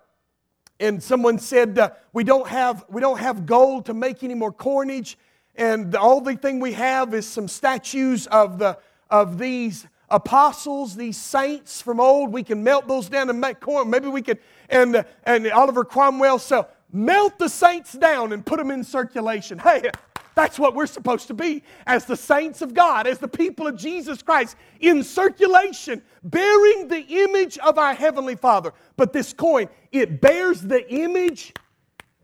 [0.80, 4.50] and someone said, uh, we, don't have, we don't have gold to make any more
[4.50, 5.18] coinage,
[5.56, 8.78] and the only thing we have is some statues of, the,
[9.10, 12.32] of these apostles, these saints from old.
[12.32, 13.90] We can melt those down and make coin.
[13.90, 14.38] Maybe we could,
[14.70, 19.58] and, uh, and Oliver Cromwell, so melt the saints down and put them in circulation.
[19.58, 19.90] Hey,
[20.36, 23.76] that's what we're supposed to be as the saints of God, as the people of
[23.76, 28.74] Jesus Christ, in circulation, bearing the image of our Heavenly Father.
[28.96, 31.54] But this coin, it bears the image.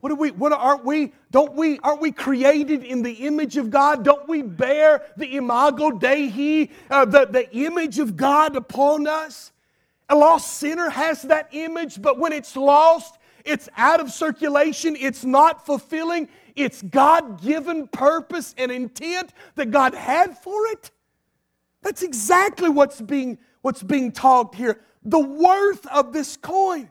[0.01, 0.31] What are we?
[0.33, 1.15] What aren't we?
[1.31, 1.79] Don't we?
[1.79, 4.05] Aren't we created in the image of God?
[4.05, 9.53] Don't we bear the imago Dei, uh, the, the image of God upon us?
[10.11, 14.97] A lost sinner has that image, but when it's lost, it's out of circulation.
[14.99, 20.91] It's not fulfilling its God given purpose and intent that God had for it.
[21.83, 24.81] That's exactly what's being, what's being talked here.
[25.05, 26.91] The worth of this coin.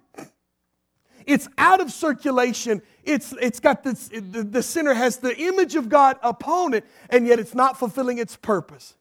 [1.26, 2.82] It's out of circulation.
[3.04, 7.28] It's, it's got this, the, the sinner has the image of God upon it, and
[7.28, 8.96] yet it's not fulfilling its purpose.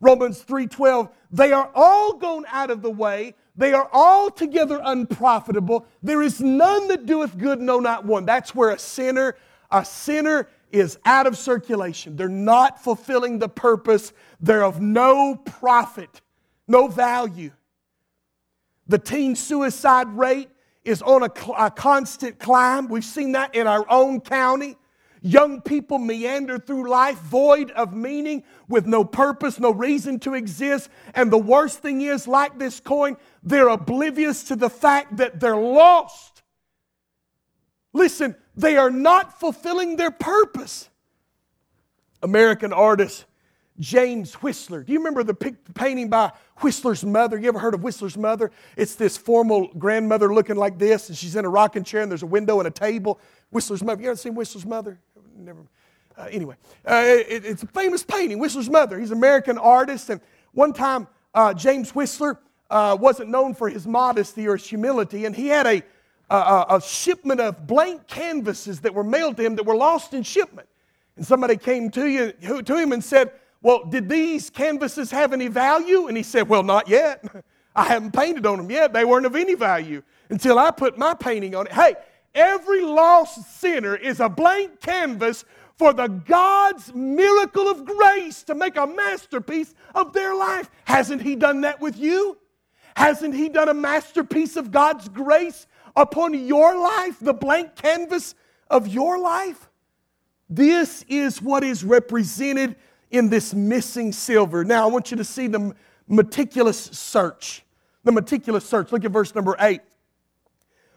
[0.00, 5.86] Romans 3:12, they are all gone out of the way, they are altogether unprofitable.
[6.02, 8.24] There is none that doeth good, no, not one.
[8.24, 9.36] That's where a sinner
[9.70, 12.16] a sinner is out of circulation.
[12.16, 14.12] They're not fulfilling the purpose.
[14.40, 16.20] They're of no profit,
[16.68, 17.52] no value.
[18.86, 20.48] The teen suicide rate
[20.84, 22.88] is on a, a, constant climb.
[22.88, 24.76] We've seen that in our own county.
[25.22, 30.88] Young people meander through life void of meaning, with no purpose, no reason to exist.
[31.14, 35.56] And the worst thing is, like this coin, they're oblivious to the fact that they're
[35.56, 36.42] lost.
[37.92, 40.88] Listen, they are not fulfilling their purpose.
[42.22, 43.24] American artist
[43.78, 44.82] James Whistler.
[44.82, 45.34] Do you remember the
[45.74, 47.38] painting by Whistler's mother?
[47.38, 48.50] You ever heard of Whistler's mother?
[48.76, 52.22] It's this formal grandmother looking like this, and she's in a rocking chair, and there's
[52.22, 53.18] a window and a table.
[53.50, 54.02] Whistler's mother.
[54.02, 55.00] You ever seen Whistler's mother?
[55.34, 55.60] Never.
[56.16, 58.98] Uh, anyway, uh, it, it's a famous painting, Whistler's mother.
[58.98, 60.20] He's an American artist, and
[60.52, 65.34] one time uh, James Whistler uh, wasn't known for his modesty or his humility, and
[65.34, 65.82] he had a
[66.30, 70.22] a, a shipment of blank canvases that were mailed to him that were lost in
[70.22, 70.68] shipment.
[71.16, 75.48] And somebody came to, you, to him and said, Well, did these canvases have any
[75.48, 76.06] value?
[76.06, 77.24] And he said, Well, not yet.
[77.76, 78.92] I haven't painted on them yet.
[78.92, 81.72] They weren't of any value until I put my painting on it.
[81.72, 81.94] Hey,
[82.34, 85.44] every lost sinner is a blank canvas
[85.76, 90.70] for the God's miracle of grace to make a masterpiece of their life.
[90.84, 92.36] Hasn't He done that with you?
[92.96, 95.66] Hasn't He done a masterpiece of God's grace
[95.96, 98.34] upon your life, the blank canvas
[98.68, 99.68] of your life?
[100.48, 102.76] This is what is represented
[103.10, 104.64] in this missing silver.
[104.64, 105.74] Now, I want you to see the
[106.08, 107.64] meticulous search.
[108.04, 108.92] The meticulous search.
[108.92, 109.82] Look at verse number eight.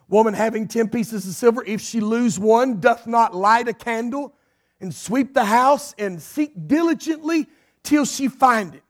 [0.09, 4.33] Woman having 10 pieces of silver, if she lose one, doth not light a candle
[4.79, 7.47] and sweep the house and seek diligently
[7.83, 8.83] till she find it.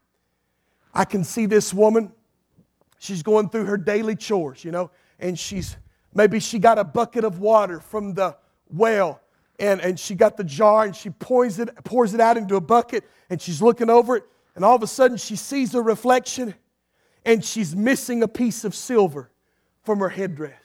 [0.93, 2.11] I can see this woman.
[2.99, 5.77] She's going through her daily chores, you know, and she's
[6.13, 8.35] Maybe she got a bucket of water from the
[8.69, 9.21] well
[9.59, 12.61] and, and she got the jar and she pours it, pours it out into a
[12.61, 14.23] bucket and she's looking over it
[14.55, 16.53] and all of a sudden she sees a reflection
[17.25, 19.31] and she's missing a piece of silver
[19.83, 20.63] from her headdress.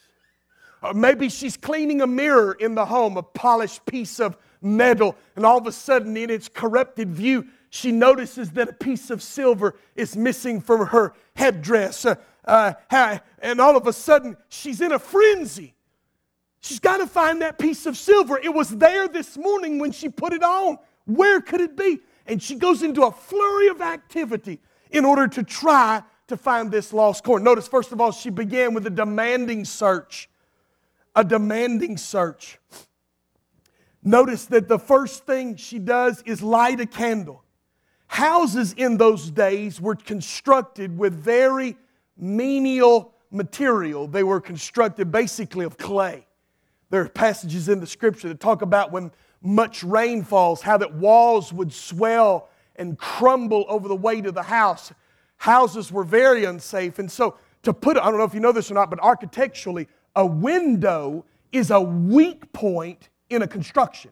[0.83, 5.45] Or maybe she's cleaning a mirror in the home, a polished piece of metal, and
[5.45, 9.75] all of a sudden, in its corrupted view, she notices that a piece of silver
[9.95, 12.05] is missing from her headdress.
[12.05, 12.15] Uh,
[12.49, 15.75] uh, and all of a sudden she's in a frenzy.
[16.61, 18.39] She's got to find that piece of silver.
[18.39, 20.79] It was there this morning when she put it on.
[21.05, 22.01] Where could it be?
[22.27, 24.59] And she goes into a flurry of activity
[24.91, 27.43] in order to try to find this lost coin.
[27.43, 30.29] Notice, first of all, she began with a demanding search.
[31.15, 32.59] A demanding search.
[34.03, 37.45] Notice that the first thing she does is light a candle.
[38.07, 41.77] Houses in those days were constructed with very
[42.19, 44.07] menial material.
[44.07, 46.27] They were constructed basically of clay.
[46.91, 49.13] There are passages in the scripture that talk about when
[49.43, 54.43] much rain falls, how that walls would swell and crumble over the weight of the
[54.43, 54.93] house.
[55.37, 56.99] Houses were very unsafe.
[56.99, 59.89] And so, to put I don't know if you know this or not, but architecturally,
[60.17, 64.11] a window is a weak point in a construction.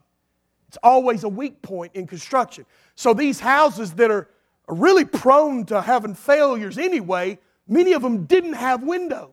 [0.68, 2.66] It's always a weak point in construction.
[2.94, 4.28] So, these houses that are
[4.68, 7.38] really prone to having failures anyway
[7.68, 9.32] Many of them didn't have windows.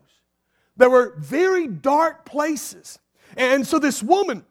[0.75, 2.99] There were very dark places.
[3.37, 4.45] And so this woman,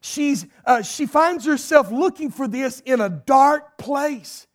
[0.00, 4.46] she's, uh, she finds herself looking for this in a dark place.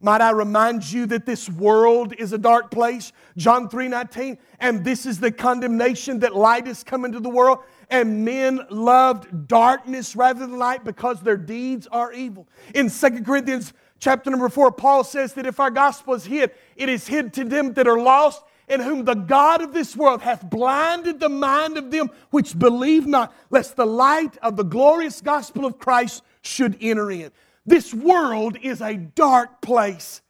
[0.00, 3.12] Might I remind you that this world is a dark place?
[3.38, 4.36] John 3 19.
[4.60, 9.48] And this is the condemnation that light has come into the world, and men loved
[9.48, 12.46] darkness rather than light because their deeds are evil.
[12.74, 13.72] In 2 Corinthians
[14.04, 17.44] chapter number 4, Paul says that if our gospel is hid, it is hid to
[17.44, 21.78] them that are lost, in whom the God of this world hath blinded the mind
[21.78, 26.76] of them which believe not, lest the light of the glorious gospel of Christ should
[26.82, 27.30] enter in.
[27.64, 30.20] This world is a dark place.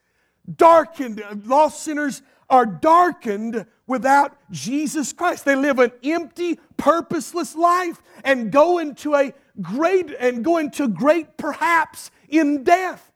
[0.57, 5.45] Darkened, lost sinners are darkened without Jesus Christ.
[5.45, 11.37] They live an empty, purposeless life and go into a great and go into great
[11.37, 13.11] perhaps in death.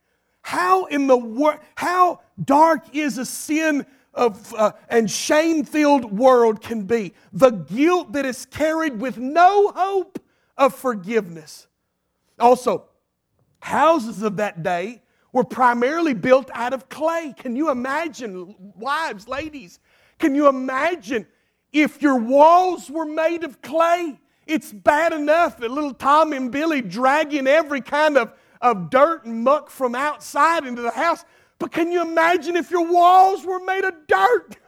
[0.48, 3.84] How in the world, how dark is a sin
[4.14, 7.12] of uh, and shame-filled world can be?
[7.34, 10.18] The guilt that is carried with no hope
[10.56, 11.66] of forgiveness.
[12.40, 12.86] Also,
[13.60, 15.02] houses of that day
[15.34, 17.34] were primarily built out of clay.
[17.36, 19.80] Can you imagine, wives, ladies?
[20.18, 21.26] Can you imagine
[21.74, 24.18] if your walls were made of clay?
[24.46, 29.44] It's bad enough that little Tom and Billy dragging every kind of, of dirt and
[29.44, 31.24] muck from outside into the house.
[31.58, 34.56] But can you imagine if your walls were made of dirt?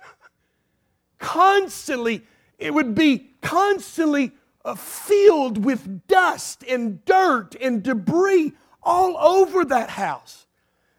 [1.20, 2.22] constantly,
[2.58, 4.32] it would be constantly
[4.64, 10.46] uh, filled with dust and dirt and debris all over that house,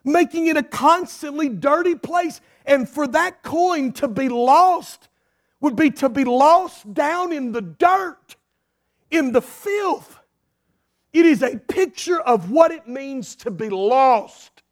[0.04, 2.40] making it a constantly dirty place.
[2.66, 5.10] And for that coin to be lost
[5.60, 8.36] would be to be lost down in the dirt,
[9.10, 10.21] in the filth.
[11.14, 14.64] It is a picture of what it means to be lost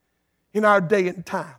[0.54, 1.56] in our day and time.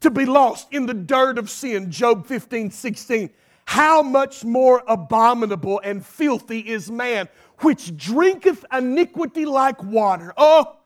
[0.00, 3.30] To be lost in the dirt of sin, Job 15, 16.
[3.66, 7.28] How much more abominable and filthy is man
[7.60, 10.32] which drinketh iniquity like water.
[10.36, 10.76] Oh,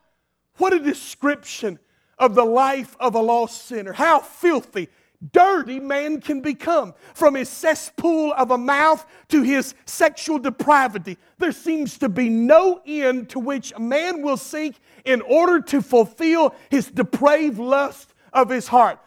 [0.56, 1.78] what a description
[2.18, 3.92] of the life of a lost sinner.
[3.92, 4.88] How filthy,
[5.32, 11.18] dirty man can become from his cesspool of a mouth to his sexual depravity.
[11.38, 15.82] There seems to be no end to which a man will seek in order to
[15.82, 18.98] fulfill his depraved lust of his heart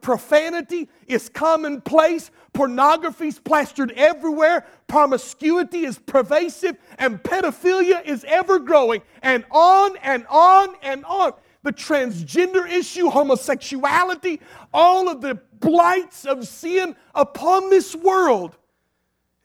[0.00, 2.30] profanity is commonplace.
[2.52, 4.66] Pornography is plastered everywhere.
[4.86, 6.76] Promiscuity is pervasive.
[6.98, 9.02] And pedophilia is ever growing.
[9.22, 11.32] And on and on and on.
[11.62, 14.40] The transgender issue, homosexuality,
[14.72, 18.56] all of the blights of sin upon this world.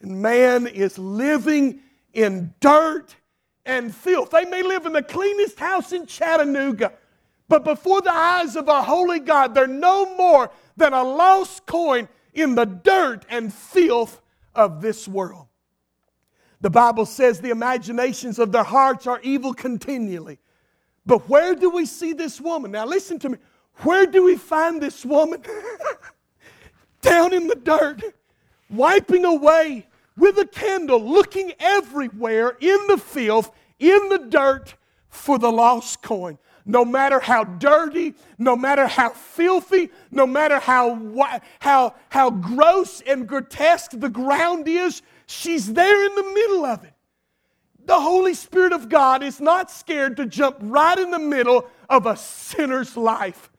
[0.02, 1.82] And man is living
[2.14, 3.16] in dirt
[3.66, 4.32] and filth.
[4.32, 6.94] They may live in the cleanest house in Chattanooga
[7.50, 12.10] but before the eyes of a holy God, they're no more than a lost coin
[12.34, 14.22] in the dirt and filth
[14.54, 15.48] of this world.
[16.60, 20.40] The Bible says the imaginations of their hearts are evil continually.
[21.08, 22.72] But where do we see this woman?
[22.72, 23.38] Now, listen to me.
[23.78, 25.42] Where do we find this woman?
[27.02, 28.04] Down in the dirt,
[28.70, 29.88] wiping away
[30.18, 33.50] with a candle, looking everywhere in the filth,
[33.80, 34.76] in the dirt
[35.10, 36.38] for the lost coin
[36.68, 41.00] no matter how dirty, no matter how filthy, no matter how,
[41.60, 46.94] how, how gross and grotesque the ground is, she's there in the middle of it.
[47.88, 52.06] The Holy Spirit of God is not scared to jump right in the middle of
[52.06, 53.50] a sinner's life.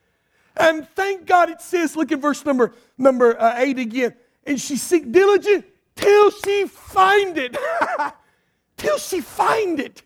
[0.55, 4.15] And thank God it says, look at verse number, number uh, 8 again.
[4.45, 5.65] And she seek diligent
[5.97, 7.57] till she find it.
[8.77, 10.03] till she find it.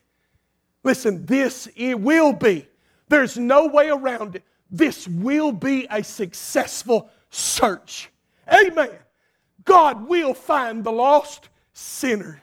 [0.85, 2.67] Listen, this it will be
[3.09, 4.43] there's no way around it.
[4.71, 8.09] This will be a successful search.
[8.51, 8.89] Amen.
[9.65, 12.41] God will find the lost sinner.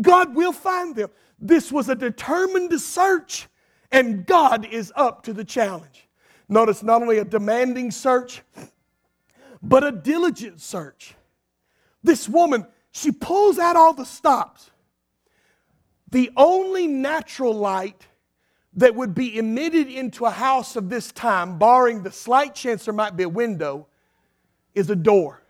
[0.00, 1.10] God will find them.
[1.44, 3.48] This was a determined search,
[3.90, 6.08] and God is up to the challenge.
[6.48, 8.42] Notice not only a demanding search,
[9.60, 11.14] but a diligent search.
[12.04, 14.70] This woman, she pulls out all the stops.
[16.10, 18.06] The only natural light
[18.74, 22.94] that would be emitted into a house of this time, barring the slight chance there
[22.94, 23.88] might be a window,
[24.74, 25.42] is a door.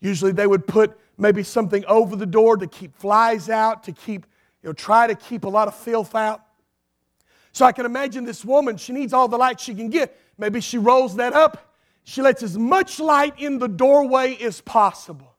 [0.00, 4.26] Usually they would put maybe something over the door to keep flies out, to keep,
[4.68, 6.42] know, try to keep a lot of filth out.
[7.52, 10.18] So I can imagine this woman, she needs all the light she can get.
[10.38, 11.76] Maybe she rolls that up.
[12.04, 15.34] She lets as much light in the doorway as possible.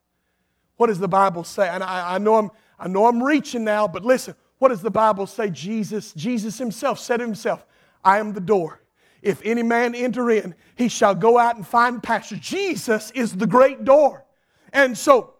[0.77, 1.67] What does the Bible say?
[1.67, 4.91] And I, I know, I'm, I know I'm reaching now, but listen, what does the
[4.91, 5.49] Bible say?
[5.49, 7.65] Jesus, Jesus himself said himself,
[8.03, 8.81] I am the door.
[9.21, 12.35] If any man enter in, he shall go out and find pasture.
[12.35, 14.25] Jesus is the great door.
[14.71, 15.32] And so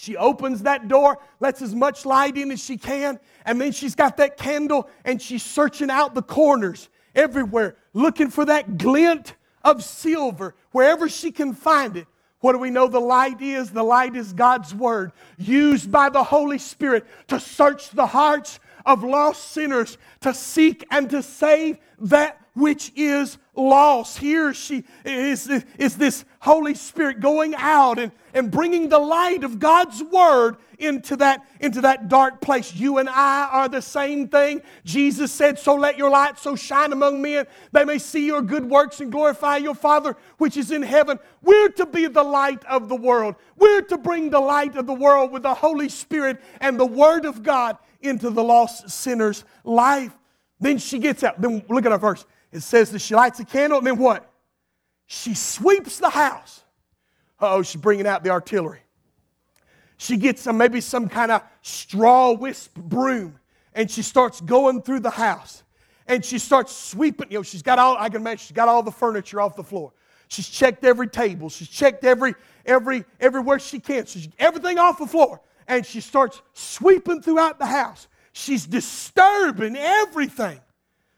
[0.00, 3.96] She opens that door, lets as much light in as she can, and then she's
[3.96, 9.34] got that candle and she's searching out the corners everywhere, looking for that glint
[9.64, 12.06] of silver wherever she can find it.
[12.38, 13.72] What do we know the light is?
[13.72, 19.02] The light is God's Word, used by the Holy Spirit to search the hearts of
[19.02, 24.18] lost sinners, to seek and to save that which is lost.
[24.18, 25.48] Here she is,
[25.78, 31.16] is this Holy Spirit going out and, and bringing the light of God's Word into
[31.16, 32.74] that, into that dark place.
[32.74, 34.62] You and I are the same thing.
[34.84, 38.64] Jesus said, So let your light so shine among men, they may see your good
[38.64, 41.18] works and glorify your Father which is in heaven.
[41.42, 43.36] We're to be the light of the world.
[43.56, 47.24] We're to bring the light of the world with the Holy Spirit and the Word
[47.24, 50.12] of God into the lost sinner's life.
[50.60, 51.40] Then she gets out.
[51.40, 52.24] Then look at our verse.
[52.52, 54.30] It says that she lights a candle, and then what?
[55.06, 56.62] She sweeps the house.
[57.40, 58.80] oh, she's bringing out the artillery.
[59.96, 63.38] She gets some, maybe some kind of straw wisp broom,
[63.74, 65.62] and she starts going through the house.
[66.06, 67.30] And she starts sweeping.
[67.30, 69.64] You know, she's got all, I can imagine, she's got all the furniture off the
[69.64, 69.92] floor.
[70.28, 71.50] She's checked every table.
[71.50, 72.34] She's checked every,
[72.64, 74.06] every, everywhere she can.
[74.06, 75.40] She's everything off the floor.
[75.66, 78.08] And she starts sweeping throughout the house.
[78.32, 80.60] She's disturbing everything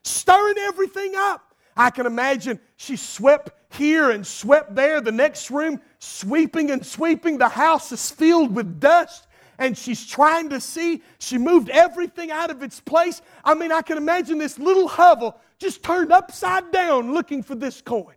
[0.03, 1.55] stirring everything up.
[1.77, 7.39] I can imagine she swept here and swept there, the next room, sweeping and sweeping.
[7.39, 9.27] The house is filled with dust
[9.59, 11.03] and she's trying to see.
[11.19, 13.23] She moved everything out of its place.
[13.45, 17.81] I mean, I can imagine this little hovel just turned upside down looking for this
[17.81, 18.15] coin.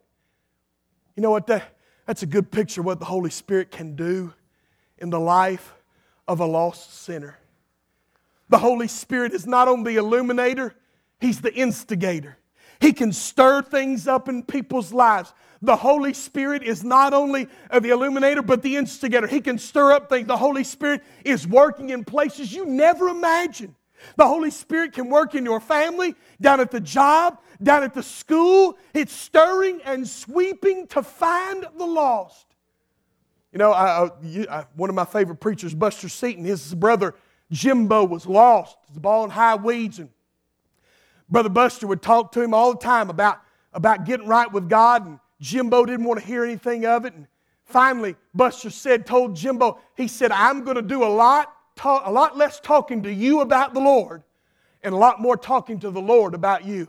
[1.15, 1.47] You know what?
[1.47, 4.33] That, that's a good picture of what the Holy Spirit can do
[4.97, 5.73] in the life
[6.27, 7.37] of a lost sinner.
[8.49, 10.75] The Holy Spirit is not only the illuminator,
[11.23, 12.37] He's the instigator.
[12.81, 15.33] He can stir things up in people's lives.
[15.61, 19.25] The Holy Spirit is not only the illuminator, but the instigator.
[19.25, 20.27] He can stir up things.
[20.27, 23.73] The Holy Spirit is working in places you never imagined.
[24.17, 28.03] The Holy Spirit can work in your family, down at the job, down at the
[28.03, 28.77] school.
[28.93, 32.47] It's stirring and sweeping to find the lost.
[33.53, 34.09] You know, I,
[34.49, 37.15] I, one of my favorite preachers, Buster Seaton, his brother
[37.49, 38.75] Jimbo was lost.
[38.89, 40.09] He's ball in high weeds and
[41.29, 43.39] Brother Buster would talk to him all the time about,
[43.73, 47.13] about getting right with God, and Jimbo didn't want to hear anything of it.
[47.13, 47.27] And
[47.65, 52.11] finally, Buster said, told Jimbo, he said, I'm going to do a lot, talk, a
[52.11, 54.23] lot less talking to you about the Lord
[54.83, 56.87] and a lot more talking to the Lord about you.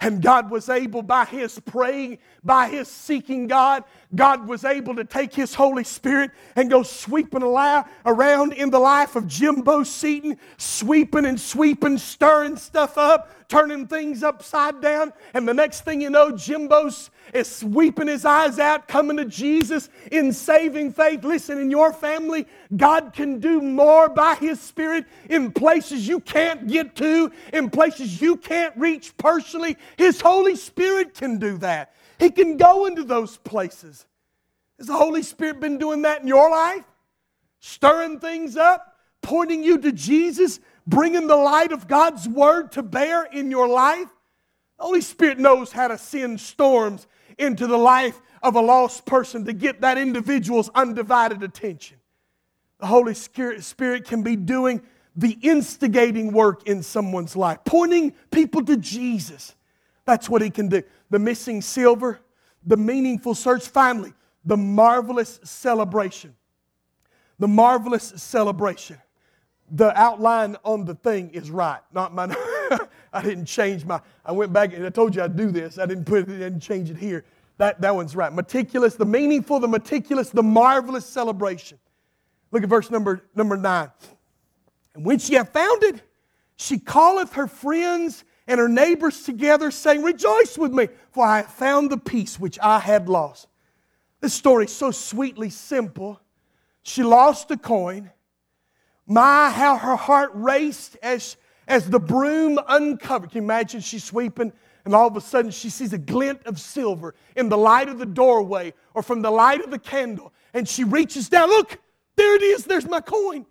[0.00, 3.84] And God was able, by His praying, by His seeking God,
[4.14, 9.16] God was able to take His Holy Spirit and go sweeping around in the life
[9.16, 15.12] of Jimbo Seaton, sweeping and sweeping, stirring stuff up, turning things upside down.
[15.32, 19.88] And the next thing you know, Jimbo's is sweeping his eyes out, coming to Jesus
[20.12, 21.24] in saving faith.
[21.24, 22.46] Listen, in your family,
[22.76, 28.20] God can do more by His Spirit in places you can't get to, in places
[28.20, 29.76] you can't reach personally.
[29.96, 31.94] His Holy Spirit can do that.
[32.18, 34.06] He can go into those places.
[34.78, 36.84] Has the Holy Spirit been doing that in your life?
[37.60, 43.24] Stirring things up, pointing you to Jesus, bringing the light of God's Word to bear
[43.24, 44.08] in your life?
[44.78, 47.06] The Holy Spirit knows how to send storms
[47.38, 51.96] into the life of a lost person to get that individual's undivided attention.
[52.80, 54.82] The Holy Spirit can be doing
[55.16, 59.54] the instigating work in someone's life, pointing people to Jesus.
[60.04, 60.82] That's what He can do.
[61.10, 62.20] The missing silver,
[62.66, 64.12] the meaningful search, finally,
[64.44, 66.34] the marvelous celebration.
[67.38, 68.98] The marvelous celebration.
[69.70, 72.34] The outline on the thing is right, not my.
[73.14, 74.00] I didn't change my.
[74.24, 75.78] I went back and I told you I'd do this.
[75.78, 76.26] I didn't put it.
[76.26, 77.24] Didn't change it here.
[77.58, 78.32] That, that one's right.
[78.32, 81.78] Meticulous, the meaningful, the meticulous, the marvelous celebration.
[82.50, 83.90] Look at verse number, number nine.
[84.94, 86.02] And when she hath found it,
[86.56, 91.46] she calleth her friends and her neighbors together, saying, Rejoice with me, for I have
[91.46, 93.48] found the piece which I had lost.
[94.20, 96.20] This story is so sweetly simple.
[96.82, 98.10] She lost a coin.
[99.06, 101.36] My, how her heart raced as,
[101.66, 103.30] as the broom uncovered.
[103.30, 104.52] Can you imagine she's sweeping
[104.84, 107.98] and all of a sudden she sees a glint of silver in the light of
[107.98, 110.32] the doorway or from the light of the candle.
[110.52, 111.78] And she reaches down, look,
[112.16, 113.46] there it is, there's my coin.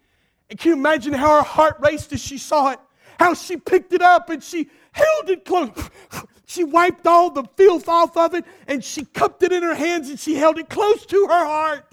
[0.50, 2.80] And can you imagine how her heart raced as she saw it?
[3.20, 5.72] How she picked it up and she held it close.
[6.46, 10.10] She wiped all the filth off of it and she cupped it in her hands
[10.10, 11.86] and she held it close to her heart.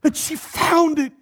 [0.00, 1.12] But she found it.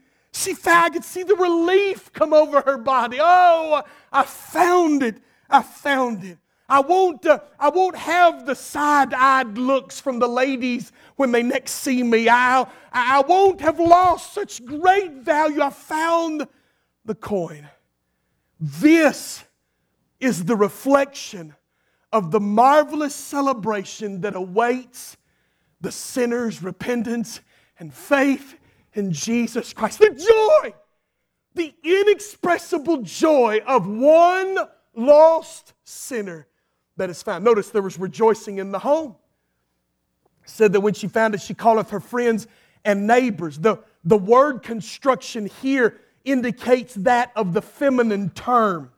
[0.67, 3.19] I could see the relief come over her body.
[3.21, 5.19] Oh, I found it.
[5.49, 6.39] I found it.
[6.69, 11.43] I won't, uh, I won't have the side eyed looks from the ladies when they
[11.43, 12.29] next see me.
[12.29, 15.63] I, I won't have lost such great value.
[15.63, 16.47] I found
[17.05, 17.69] the coin.
[18.61, 19.43] This
[20.21, 21.57] is the reflection
[22.13, 25.17] of the marvelous celebration that awaits
[25.81, 27.41] the sinner's repentance
[27.81, 28.55] and faith
[28.95, 29.99] in Jesus Christ.
[29.99, 30.75] The joy,
[31.55, 34.59] the inexpressible joy of one
[34.95, 36.47] lost sinner
[36.97, 37.45] that is found.
[37.45, 39.17] Notice there was rejoicing in the home.
[40.45, 42.47] said that when she found it, she calleth her friends
[42.85, 43.59] and neighbors.
[43.59, 48.91] The, the word construction here indicates that of the feminine term.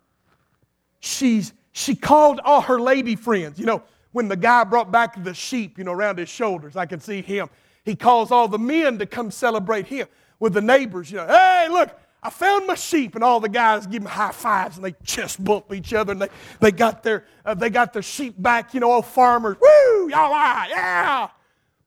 [1.00, 3.58] She's, she called all her lady friends.
[3.58, 3.82] You know,
[4.12, 7.22] when the guy brought back the sheep, you know, around his shoulders, I can see
[7.22, 7.48] him.
[7.84, 10.06] He calls all the men to come celebrate him
[10.38, 11.10] with the neighbors.
[11.10, 11.90] You know, hey, look,
[12.22, 15.42] I found my sheep, and all the guys give him high fives and they chest
[15.42, 16.28] bump each other, and they,
[16.60, 19.56] they, got their, uh, they got their sheep back, you know, all farmers.
[19.60, 21.28] Woo, y'all right, yeah.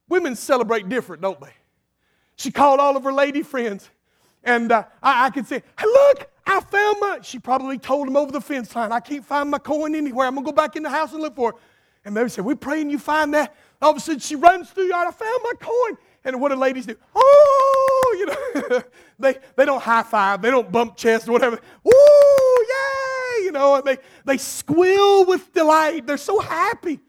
[0.08, 1.54] Women celebrate different, don't they?
[2.36, 3.88] She called all of her lady friends,
[4.44, 8.16] and uh, I, I could say, hey, look, I found my, she probably told them
[8.16, 10.26] over the fence line, I can't find my coin anywhere.
[10.26, 11.56] I'm going to go back in the house and look for it.
[12.04, 13.56] And they said, we're praying you find that.
[13.80, 15.98] All of a sudden, she runs through yard, I found my coin.
[16.24, 16.96] And what do ladies do?
[17.14, 18.82] Oh, you know,
[19.18, 21.60] they, they don't high five, they don't bump chest or whatever.
[21.84, 26.06] Woo, yay, you know, and they, they squeal with delight.
[26.06, 27.00] They're so happy.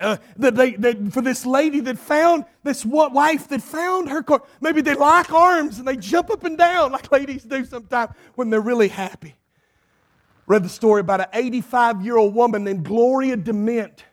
[0.00, 4.42] Uh, that they, that for this lady that found this wife that found her car,
[4.60, 8.48] maybe they lock arms and they jump up and down like ladies do sometimes when
[8.48, 9.34] they're really happy.
[10.46, 14.04] Read the story about an 85 year old woman named Gloria Dement.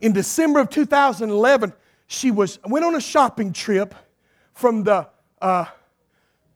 [0.00, 1.72] In December of 2011,
[2.06, 3.94] she was, went on a shopping trip
[4.52, 5.08] from the,
[5.40, 5.66] uh,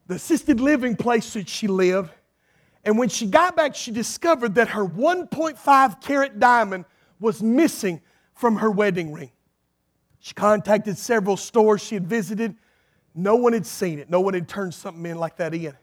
[0.07, 2.11] the assisted living place that she lived.
[2.85, 6.85] And when she got back, she discovered that her 1.5 carat diamond
[7.19, 8.01] was missing
[8.33, 9.31] from her wedding ring.
[10.19, 12.55] She contacted several stores she had visited.
[13.13, 14.09] No one had seen it.
[14.09, 15.73] No one had turned something in like that in.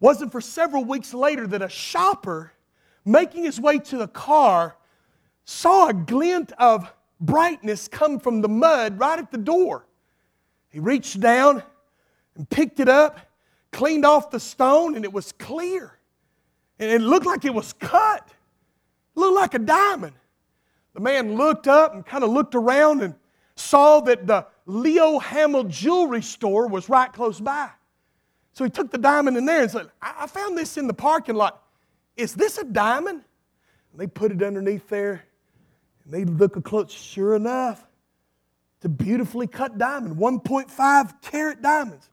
[0.00, 2.52] Wasn't for several weeks later that a shopper
[3.04, 4.76] making his way to the car
[5.44, 9.86] saw a glint of brightness come from the mud right at the door.
[10.70, 11.62] He reached down
[12.34, 13.20] and picked it up,
[13.70, 15.98] cleaned off the stone, and it was clear.
[16.78, 18.26] And it looked like it was cut.
[18.26, 20.14] It looked like a diamond.
[20.94, 23.14] The man looked up and kind of looked around and
[23.56, 27.70] saw that the Leo Hamel jewelry store was right close by.
[28.52, 31.34] So he took the diamond in there and said, I found this in the parking
[31.34, 31.62] lot.
[32.16, 33.22] Is this a diamond?
[33.92, 35.24] And they put it underneath there
[36.04, 37.86] and they look a close, sure enough,
[38.84, 42.10] a beautifully cut diamond, 1.5 carat diamonds.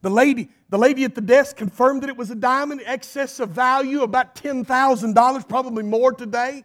[0.00, 3.50] The lady, the lady at the desk confirmed that it was a diamond, excess of
[3.50, 6.64] value, about $10,000, probably more today.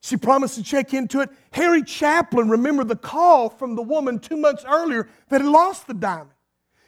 [0.00, 1.30] She promised to check into it.
[1.52, 5.94] Harry Chaplin remembered the call from the woman two months earlier that had lost the
[5.94, 6.30] diamond.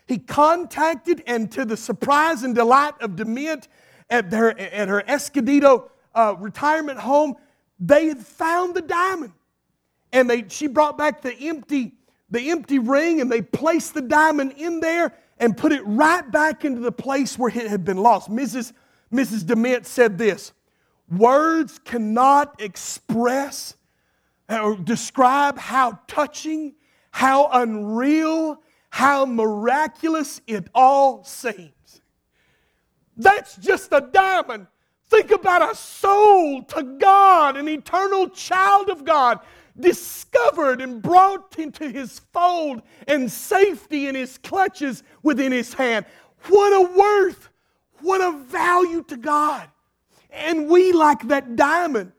[0.07, 3.67] He contacted, and to the surprise and delight of Dement
[4.11, 7.37] at, their, at her Escondido uh, retirement home,
[7.79, 9.33] they had found the diamond.
[10.13, 11.95] And they, she brought back the empty,
[12.31, 16.65] the empty ring and they placed the diamond in there and put it right back
[16.65, 18.31] into the place where it had been lost.
[18.31, 18.73] Mrs.
[19.13, 19.47] Mrs.
[19.47, 20.53] Dement said this
[21.11, 23.77] Words cannot express
[24.49, 26.75] or describe how touching,
[27.11, 32.01] how unreal, how miraculous it all seems.
[33.17, 34.67] That's just a diamond
[35.09, 39.41] Think about a soul to God, an eternal child of God,
[39.79, 46.07] discovered and brought into his fold and safety in his clutches within his hand.
[46.49, 47.51] What a worth,
[48.01, 49.69] what a value to God.
[50.31, 52.13] And we, like that diamond,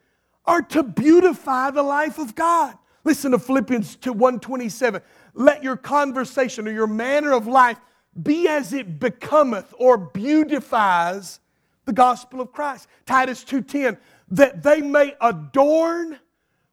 [0.45, 2.77] are to beautify the life of God.
[3.03, 5.01] Listen to Philippians 2 127.
[5.33, 7.79] Let your conversation or your manner of life
[8.21, 11.39] be as it becometh or beautifies
[11.87, 12.87] the gospel of Christ.
[13.07, 13.97] Titus 2:10
[14.29, 16.19] that they may adorn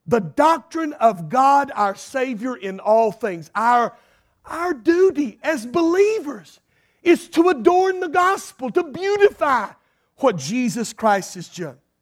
[0.07, 3.51] the doctrine of God our savior in all things.
[3.55, 3.97] Our
[4.45, 6.61] our duty as believers
[7.03, 9.71] is to adorn the gospel, to beautify
[10.17, 11.49] what Jesus Christ has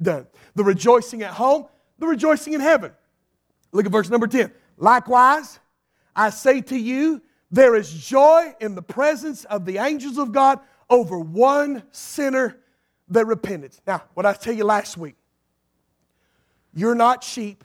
[0.00, 0.26] done.
[0.54, 1.66] The rejoicing at home,
[1.98, 2.92] the rejoicing in heaven.
[3.72, 4.50] Look at verse number 10.
[4.76, 5.60] Likewise,
[6.16, 10.60] I say to you, there is joy in the presence of the angels of God
[10.88, 12.61] over one sinner
[13.12, 13.80] the repentance.
[13.86, 15.16] Now, what I tell you last week,
[16.74, 17.64] you're not sheep,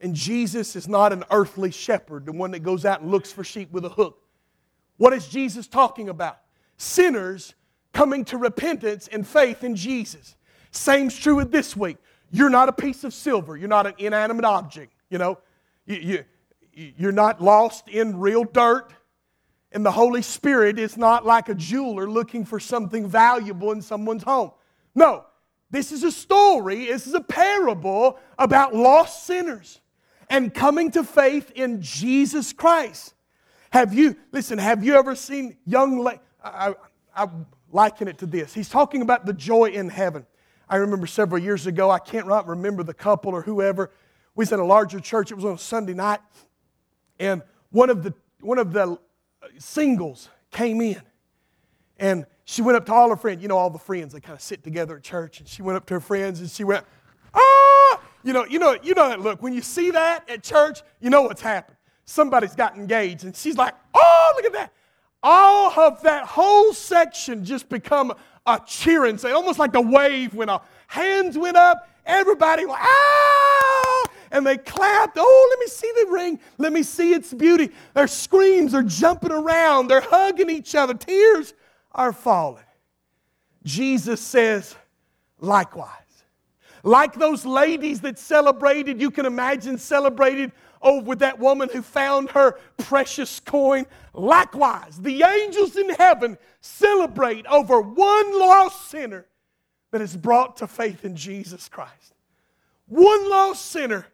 [0.00, 3.44] and Jesus is not an earthly shepherd, the one that goes out and looks for
[3.44, 4.20] sheep with a hook.
[4.96, 6.38] What is Jesus talking about?
[6.76, 7.54] Sinners
[7.92, 10.36] coming to repentance and faith in Jesus.
[10.70, 11.96] Same's true with this week.
[12.30, 13.56] you're not a piece of silver.
[13.56, 14.92] You're not an inanimate object.
[15.08, 15.38] You know,
[15.86, 16.24] you,
[16.74, 18.92] you, you're not lost in real dirt.
[19.72, 24.22] And the Holy Spirit is not like a jeweler looking for something valuable in someone's
[24.22, 24.52] home.
[24.94, 25.26] No,
[25.70, 29.80] this is a story, this is a parable about lost sinners
[30.30, 33.14] and coming to faith in Jesus Christ.
[33.70, 36.12] Have you, listen, have you ever seen young, la-
[36.42, 36.74] I,
[37.14, 37.28] I, I
[37.70, 38.54] liken it to this.
[38.54, 40.26] He's talking about the joy in heaven.
[40.68, 43.90] I remember several years ago, I can't remember the couple or whoever.
[44.34, 46.20] We was at a larger church, it was on a Sunday night,
[47.18, 48.98] and one of the, one of the
[49.58, 51.02] singles came in.
[51.98, 53.42] And she went up to all her friends.
[53.42, 55.40] You know, all the friends, they kind of sit together at church.
[55.40, 56.84] And she went up to her friends and she went,
[57.34, 58.00] ah!
[58.22, 59.42] You know, you know, you know that look.
[59.42, 61.76] When you see that at church, you know what's happened.
[62.04, 63.24] Somebody's got engaged.
[63.24, 64.72] And she's like, oh, look at that.
[65.22, 68.12] All of that whole section just become
[68.46, 70.66] a cheering, say, almost like a wave when up.
[70.86, 73.97] Hands went up, everybody went, ah!
[74.30, 75.16] And they clapped.
[75.18, 76.40] Oh, let me see the ring.
[76.58, 77.70] Let me see its beauty.
[77.94, 79.88] Their screams are jumping around.
[79.88, 80.94] They're hugging each other.
[80.94, 81.54] Tears
[81.92, 82.64] are falling.
[83.64, 84.74] Jesus says,
[85.40, 85.92] likewise.
[86.82, 92.30] Like those ladies that celebrated, you can imagine celebrated over with that woman who found
[92.30, 93.84] her precious coin.
[94.14, 99.26] Likewise, the angels in heaven celebrate over one lost sinner
[99.90, 102.14] that is brought to faith in Jesus Christ.
[102.86, 104.06] One lost sinner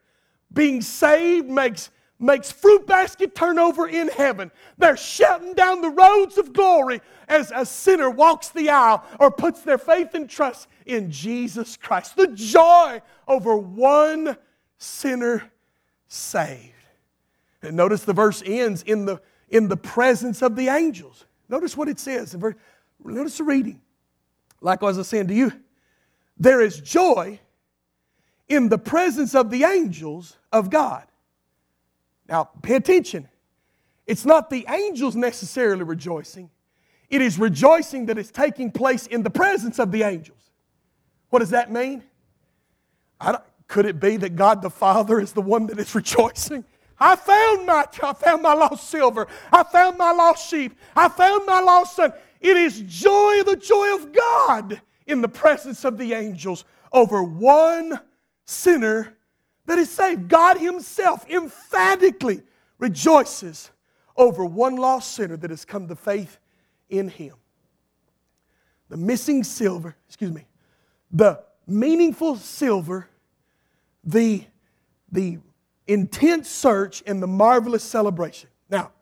[0.55, 4.51] being saved makes makes fruit basket turnover in heaven.
[4.79, 9.61] They're shouting down the roads of glory as a sinner walks the aisle or puts
[9.61, 12.17] their faith and trust in Jesus Christ.
[12.17, 14.37] The joy over one
[14.79, 15.51] sinner
[16.09, 16.73] saved.
[17.63, 21.27] And notice the verse ends in the, in the presence of the angels.
[21.49, 22.37] Notice what it says.
[23.05, 23.81] Notice the reading.
[24.61, 25.53] Likewise, I was saying to you,
[26.39, 27.39] there is joy
[28.49, 31.05] in the presence of the angels of God.
[32.29, 33.29] Now, pay attention.
[34.07, 36.51] It's not the angels necessarily rejoicing,
[37.09, 40.51] it is rejoicing that is taking place in the presence of the angels.
[41.31, 42.03] What does that mean?
[43.67, 46.65] could it be that God the Father is the one that is rejoicing?
[46.99, 49.27] I found my, I found my lost silver.
[49.51, 50.79] I found my lost sheep.
[50.95, 52.13] I found my lost son.
[52.41, 57.99] It is joy, the joy of God in the presence of the angels over one
[58.45, 59.17] sinner
[59.67, 60.29] that is saved.
[60.29, 62.43] God Himself emphatically
[62.79, 63.71] rejoices
[64.17, 66.39] over one lost sinner that has come to faith
[66.89, 67.35] in Him.
[68.89, 70.47] The missing silver, excuse me,
[71.11, 73.09] the meaningful silver,
[74.05, 74.45] the,
[75.11, 75.39] the
[75.87, 78.51] intense search, and the marvelous celebration.
[78.69, 78.93] Now,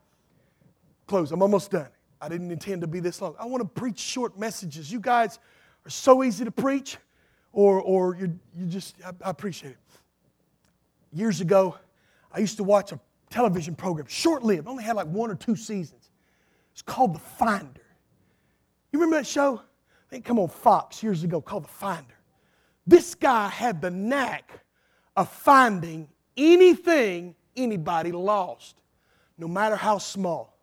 [1.07, 1.89] close, I'm almost done.
[2.21, 3.35] I didn't intend to be this long.
[3.37, 4.91] I want to preach short messages.
[4.91, 5.39] You guys
[5.85, 6.97] are so easy to preach,
[7.53, 8.37] or, or you,
[8.67, 9.77] just, I, I appreciate it.
[11.13, 11.77] Years ago,
[12.31, 12.99] I used to watch a
[13.29, 16.09] television program, short lived, only had like one or two seasons.
[16.73, 17.81] It's called The Finder.
[18.91, 19.57] You remember that show?
[19.57, 22.15] I think come on Fox years ago called The Finder.
[22.85, 24.51] This guy had the knack
[25.15, 28.81] of finding anything anybody lost,
[29.37, 30.57] no matter how small.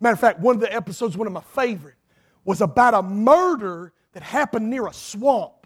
[0.00, 1.96] Matter of fact, one of the episodes, one of my favorite,
[2.44, 5.61] was about a murder that happened near a swamp.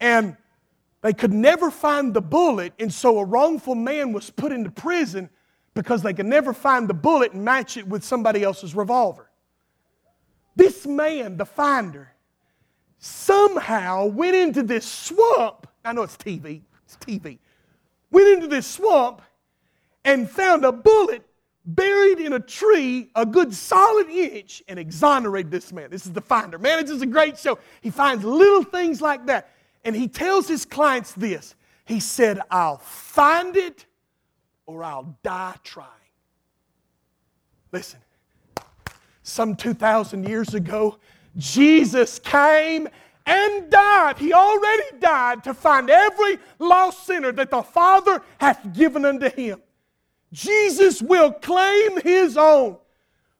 [0.00, 0.36] And
[1.02, 5.30] they could never find the bullet, and so a wrongful man was put into prison
[5.74, 9.30] because they could never find the bullet and match it with somebody else's revolver.
[10.56, 12.12] This man, the finder,
[12.98, 15.66] somehow went into this swamp.
[15.84, 17.38] I know it's TV, it's TV.
[18.10, 19.20] Went into this swamp
[20.04, 21.22] and found a bullet
[21.66, 25.90] buried in a tree a good solid inch and exonerated this man.
[25.90, 26.58] This is the finder.
[26.58, 27.58] Man, it's just a great show.
[27.80, 29.50] He finds little things like that.
[29.86, 31.54] And he tells his clients this
[31.86, 33.86] He said, I'll find it
[34.66, 35.88] or I'll die trying.
[37.70, 38.00] Listen,
[39.22, 40.98] some 2,000 years ago,
[41.36, 42.88] Jesus came
[43.26, 44.18] and died.
[44.18, 49.62] He already died to find every lost sinner that the Father hath given unto him.
[50.32, 52.76] Jesus will claim his own.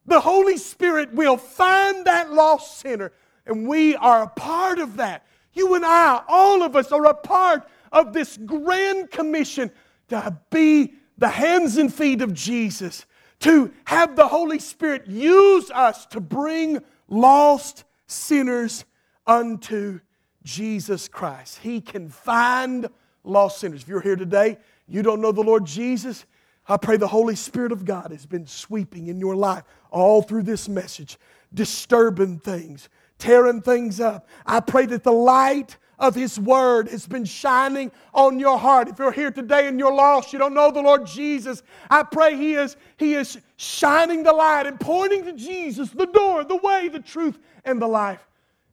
[0.07, 3.11] The Holy Spirit will find that lost sinner,
[3.47, 5.27] and we are a part of that.
[5.57, 9.73] You and I, all of us, are a part of this grand commission
[10.09, 13.07] to be the hands and feet of Jesus,
[13.41, 18.85] to have the Holy Spirit use us to bring lost sinners
[19.27, 20.01] unto
[20.45, 21.59] Jesus Christ.
[21.59, 22.89] He can find
[23.25, 23.83] lost sinners.
[23.83, 26.27] If you're here today, you don't know the Lord Jesus,
[26.69, 30.43] I pray the Holy Spirit of God has been sweeping in your life all through
[30.43, 31.17] this message,
[31.55, 32.89] disturbing things,
[33.19, 34.29] tearing things up.
[34.45, 38.89] I pray that the light of His Word has been shining on your heart.
[38.89, 42.37] If you're here today and you're lost, you don't know the Lord Jesus, I pray
[42.37, 46.89] He is, he is shining the light and pointing to Jesus, the door, the way,
[46.89, 48.27] the truth, and the life,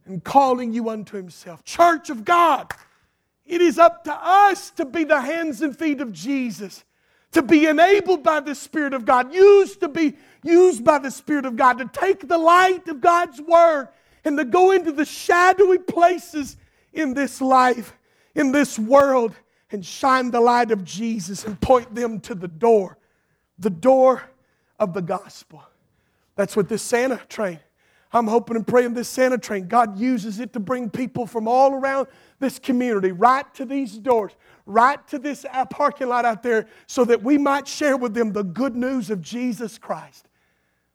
[0.05, 1.63] and calling you unto Himself.
[1.63, 2.71] Church of God,
[3.45, 6.83] it is up to us to be the hands and feet of Jesus,
[7.31, 11.45] to be enabled by the Spirit of God, used to be used by the Spirit
[11.45, 13.87] of God, to take the light of God's Word
[14.25, 16.57] and to go into the shadowy places
[16.93, 17.93] in this life,
[18.35, 19.35] in this world,
[19.71, 22.97] and shine the light of Jesus and point them to the door,
[23.57, 24.23] the door
[24.79, 25.63] of the gospel.
[26.35, 27.59] That's what this Santa train,
[28.11, 31.73] I'm hoping and praying this Santa train, God uses it to bring people from all
[31.73, 32.07] around
[32.39, 34.33] this community right to these doors,
[34.67, 38.43] right to this parking lot out there, so that we might share with them the
[38.43, 40.27] good news of Jesus Christ.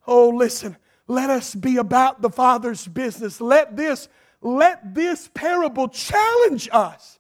[0.07, 0.77] Oh, listen,
[1.09, 3.41] let us be about the Father's business.
[3.41, 4.09] Let this
[4.41, 7.19] let this parable challenge us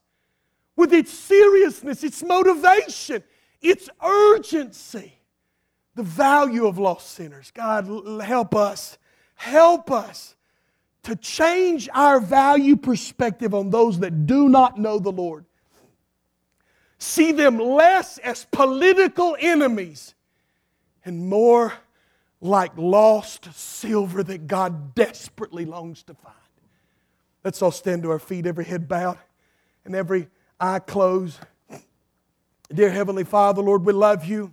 [0.76, 3.24] with its seriousness, its motivation,
[3.60, 5.18] its urgency,
[5.96, 7.50] the value of lost sinners.
[7.52, 7.88] God,
[8.22, 8.98] help us,
[9.34, 10.36] help us
[11.02, 15.44] to change our value perspective on those that do not know the Lord.
[16.98, 20.14] See them less as political enemies
[21.04, 21.72] and more
[22.40, 26.34] like lost silver that God desperately longs to find.
[27.44, 29.18] Let's all stand to our feet, every head bowed
[29.84, 30.28] and every
[30.60, 31.38] eye closed.
[32.72, 34.52] Dear Heavenly Father, Lord, we love you.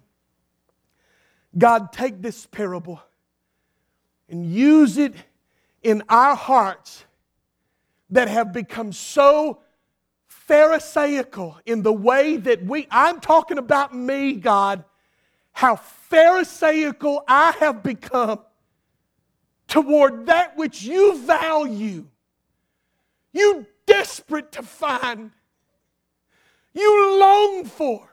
[1.57, 3.01] God, take this parable
[4.29, 5.13] and use it
[5.83, 7.05] in our hearts
[8.09, 9.59] that have become so
[10.27, 14.83] Pharisaical in the way that we, I'm talking about me, God,
[15.55, 18.39] how Pharisaical I have become
[19.67, 22.05] toward that which you value
[23.35, 25.31] you desperate to find,
[26.73, 28.07] you long for.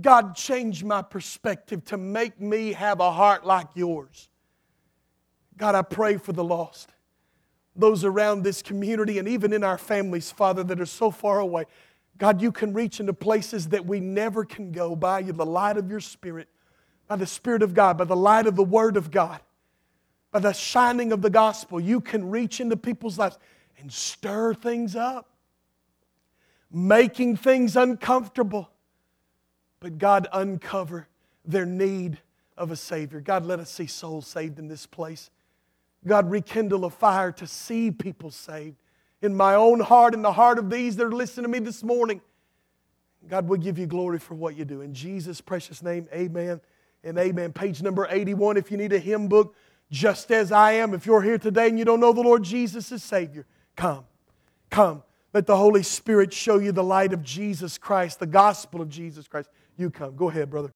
[0.00, 4.28] God, change my perspective to make me have a heart like yours.
[5.56, 6.90] God, I pray for the lost,
[7.76, 11.64] those around this community, and even in our families, Father, that are so far away.
[12.18, 15.76] God, you can reach into places that we never can go by you, the light
[15.76, 16.48] of your Spirit,
[17.08, 19.40] by the Spirit of God, by the light of the Word of God,
[20.30, 21.80] by the shining of the gospel.
[21.80, 23.38] You can reach into people's lives
[23.78, 25.28] and stir things up,
[26.70, 28.70] making things uncomfortable.
[29.80, 31.08] But God, uncover
[31.44, 32.18] their need
[32.56, 33.20] of a Savior.
[33.20, 35.30] God, let us see souls saved in this place.
[36.06, 38.76] God, rekindle a fire to see people saved
[39.24, 41.82] in my own heart, in the heart of these that are listening to me this
[41.82, 42.20] morning.
[43.28, 44.82] God, we give you glory for what you do.
[44.82, 46.60] In Jesus' precious name, amen
[47.02, 47.52] and amen.
[47.52, 49.54] Page number 81, if you need a hymn book,
[49.90, 50.92] just as I am.
[50.94, 53.46] If you're here today and you don't know the Lord Jesus as Savior,
[53.76, 54.04] Come,
[54.70, 55.02] come.
[55.32, 59.26] Let the Holy Spirit show you the light of Jesus Christ, the gospel of Jesus
[59.26, 59.48] Christ.
[59.76, 60.14] You come.
[60.14, 60.72] Go ahead, brother.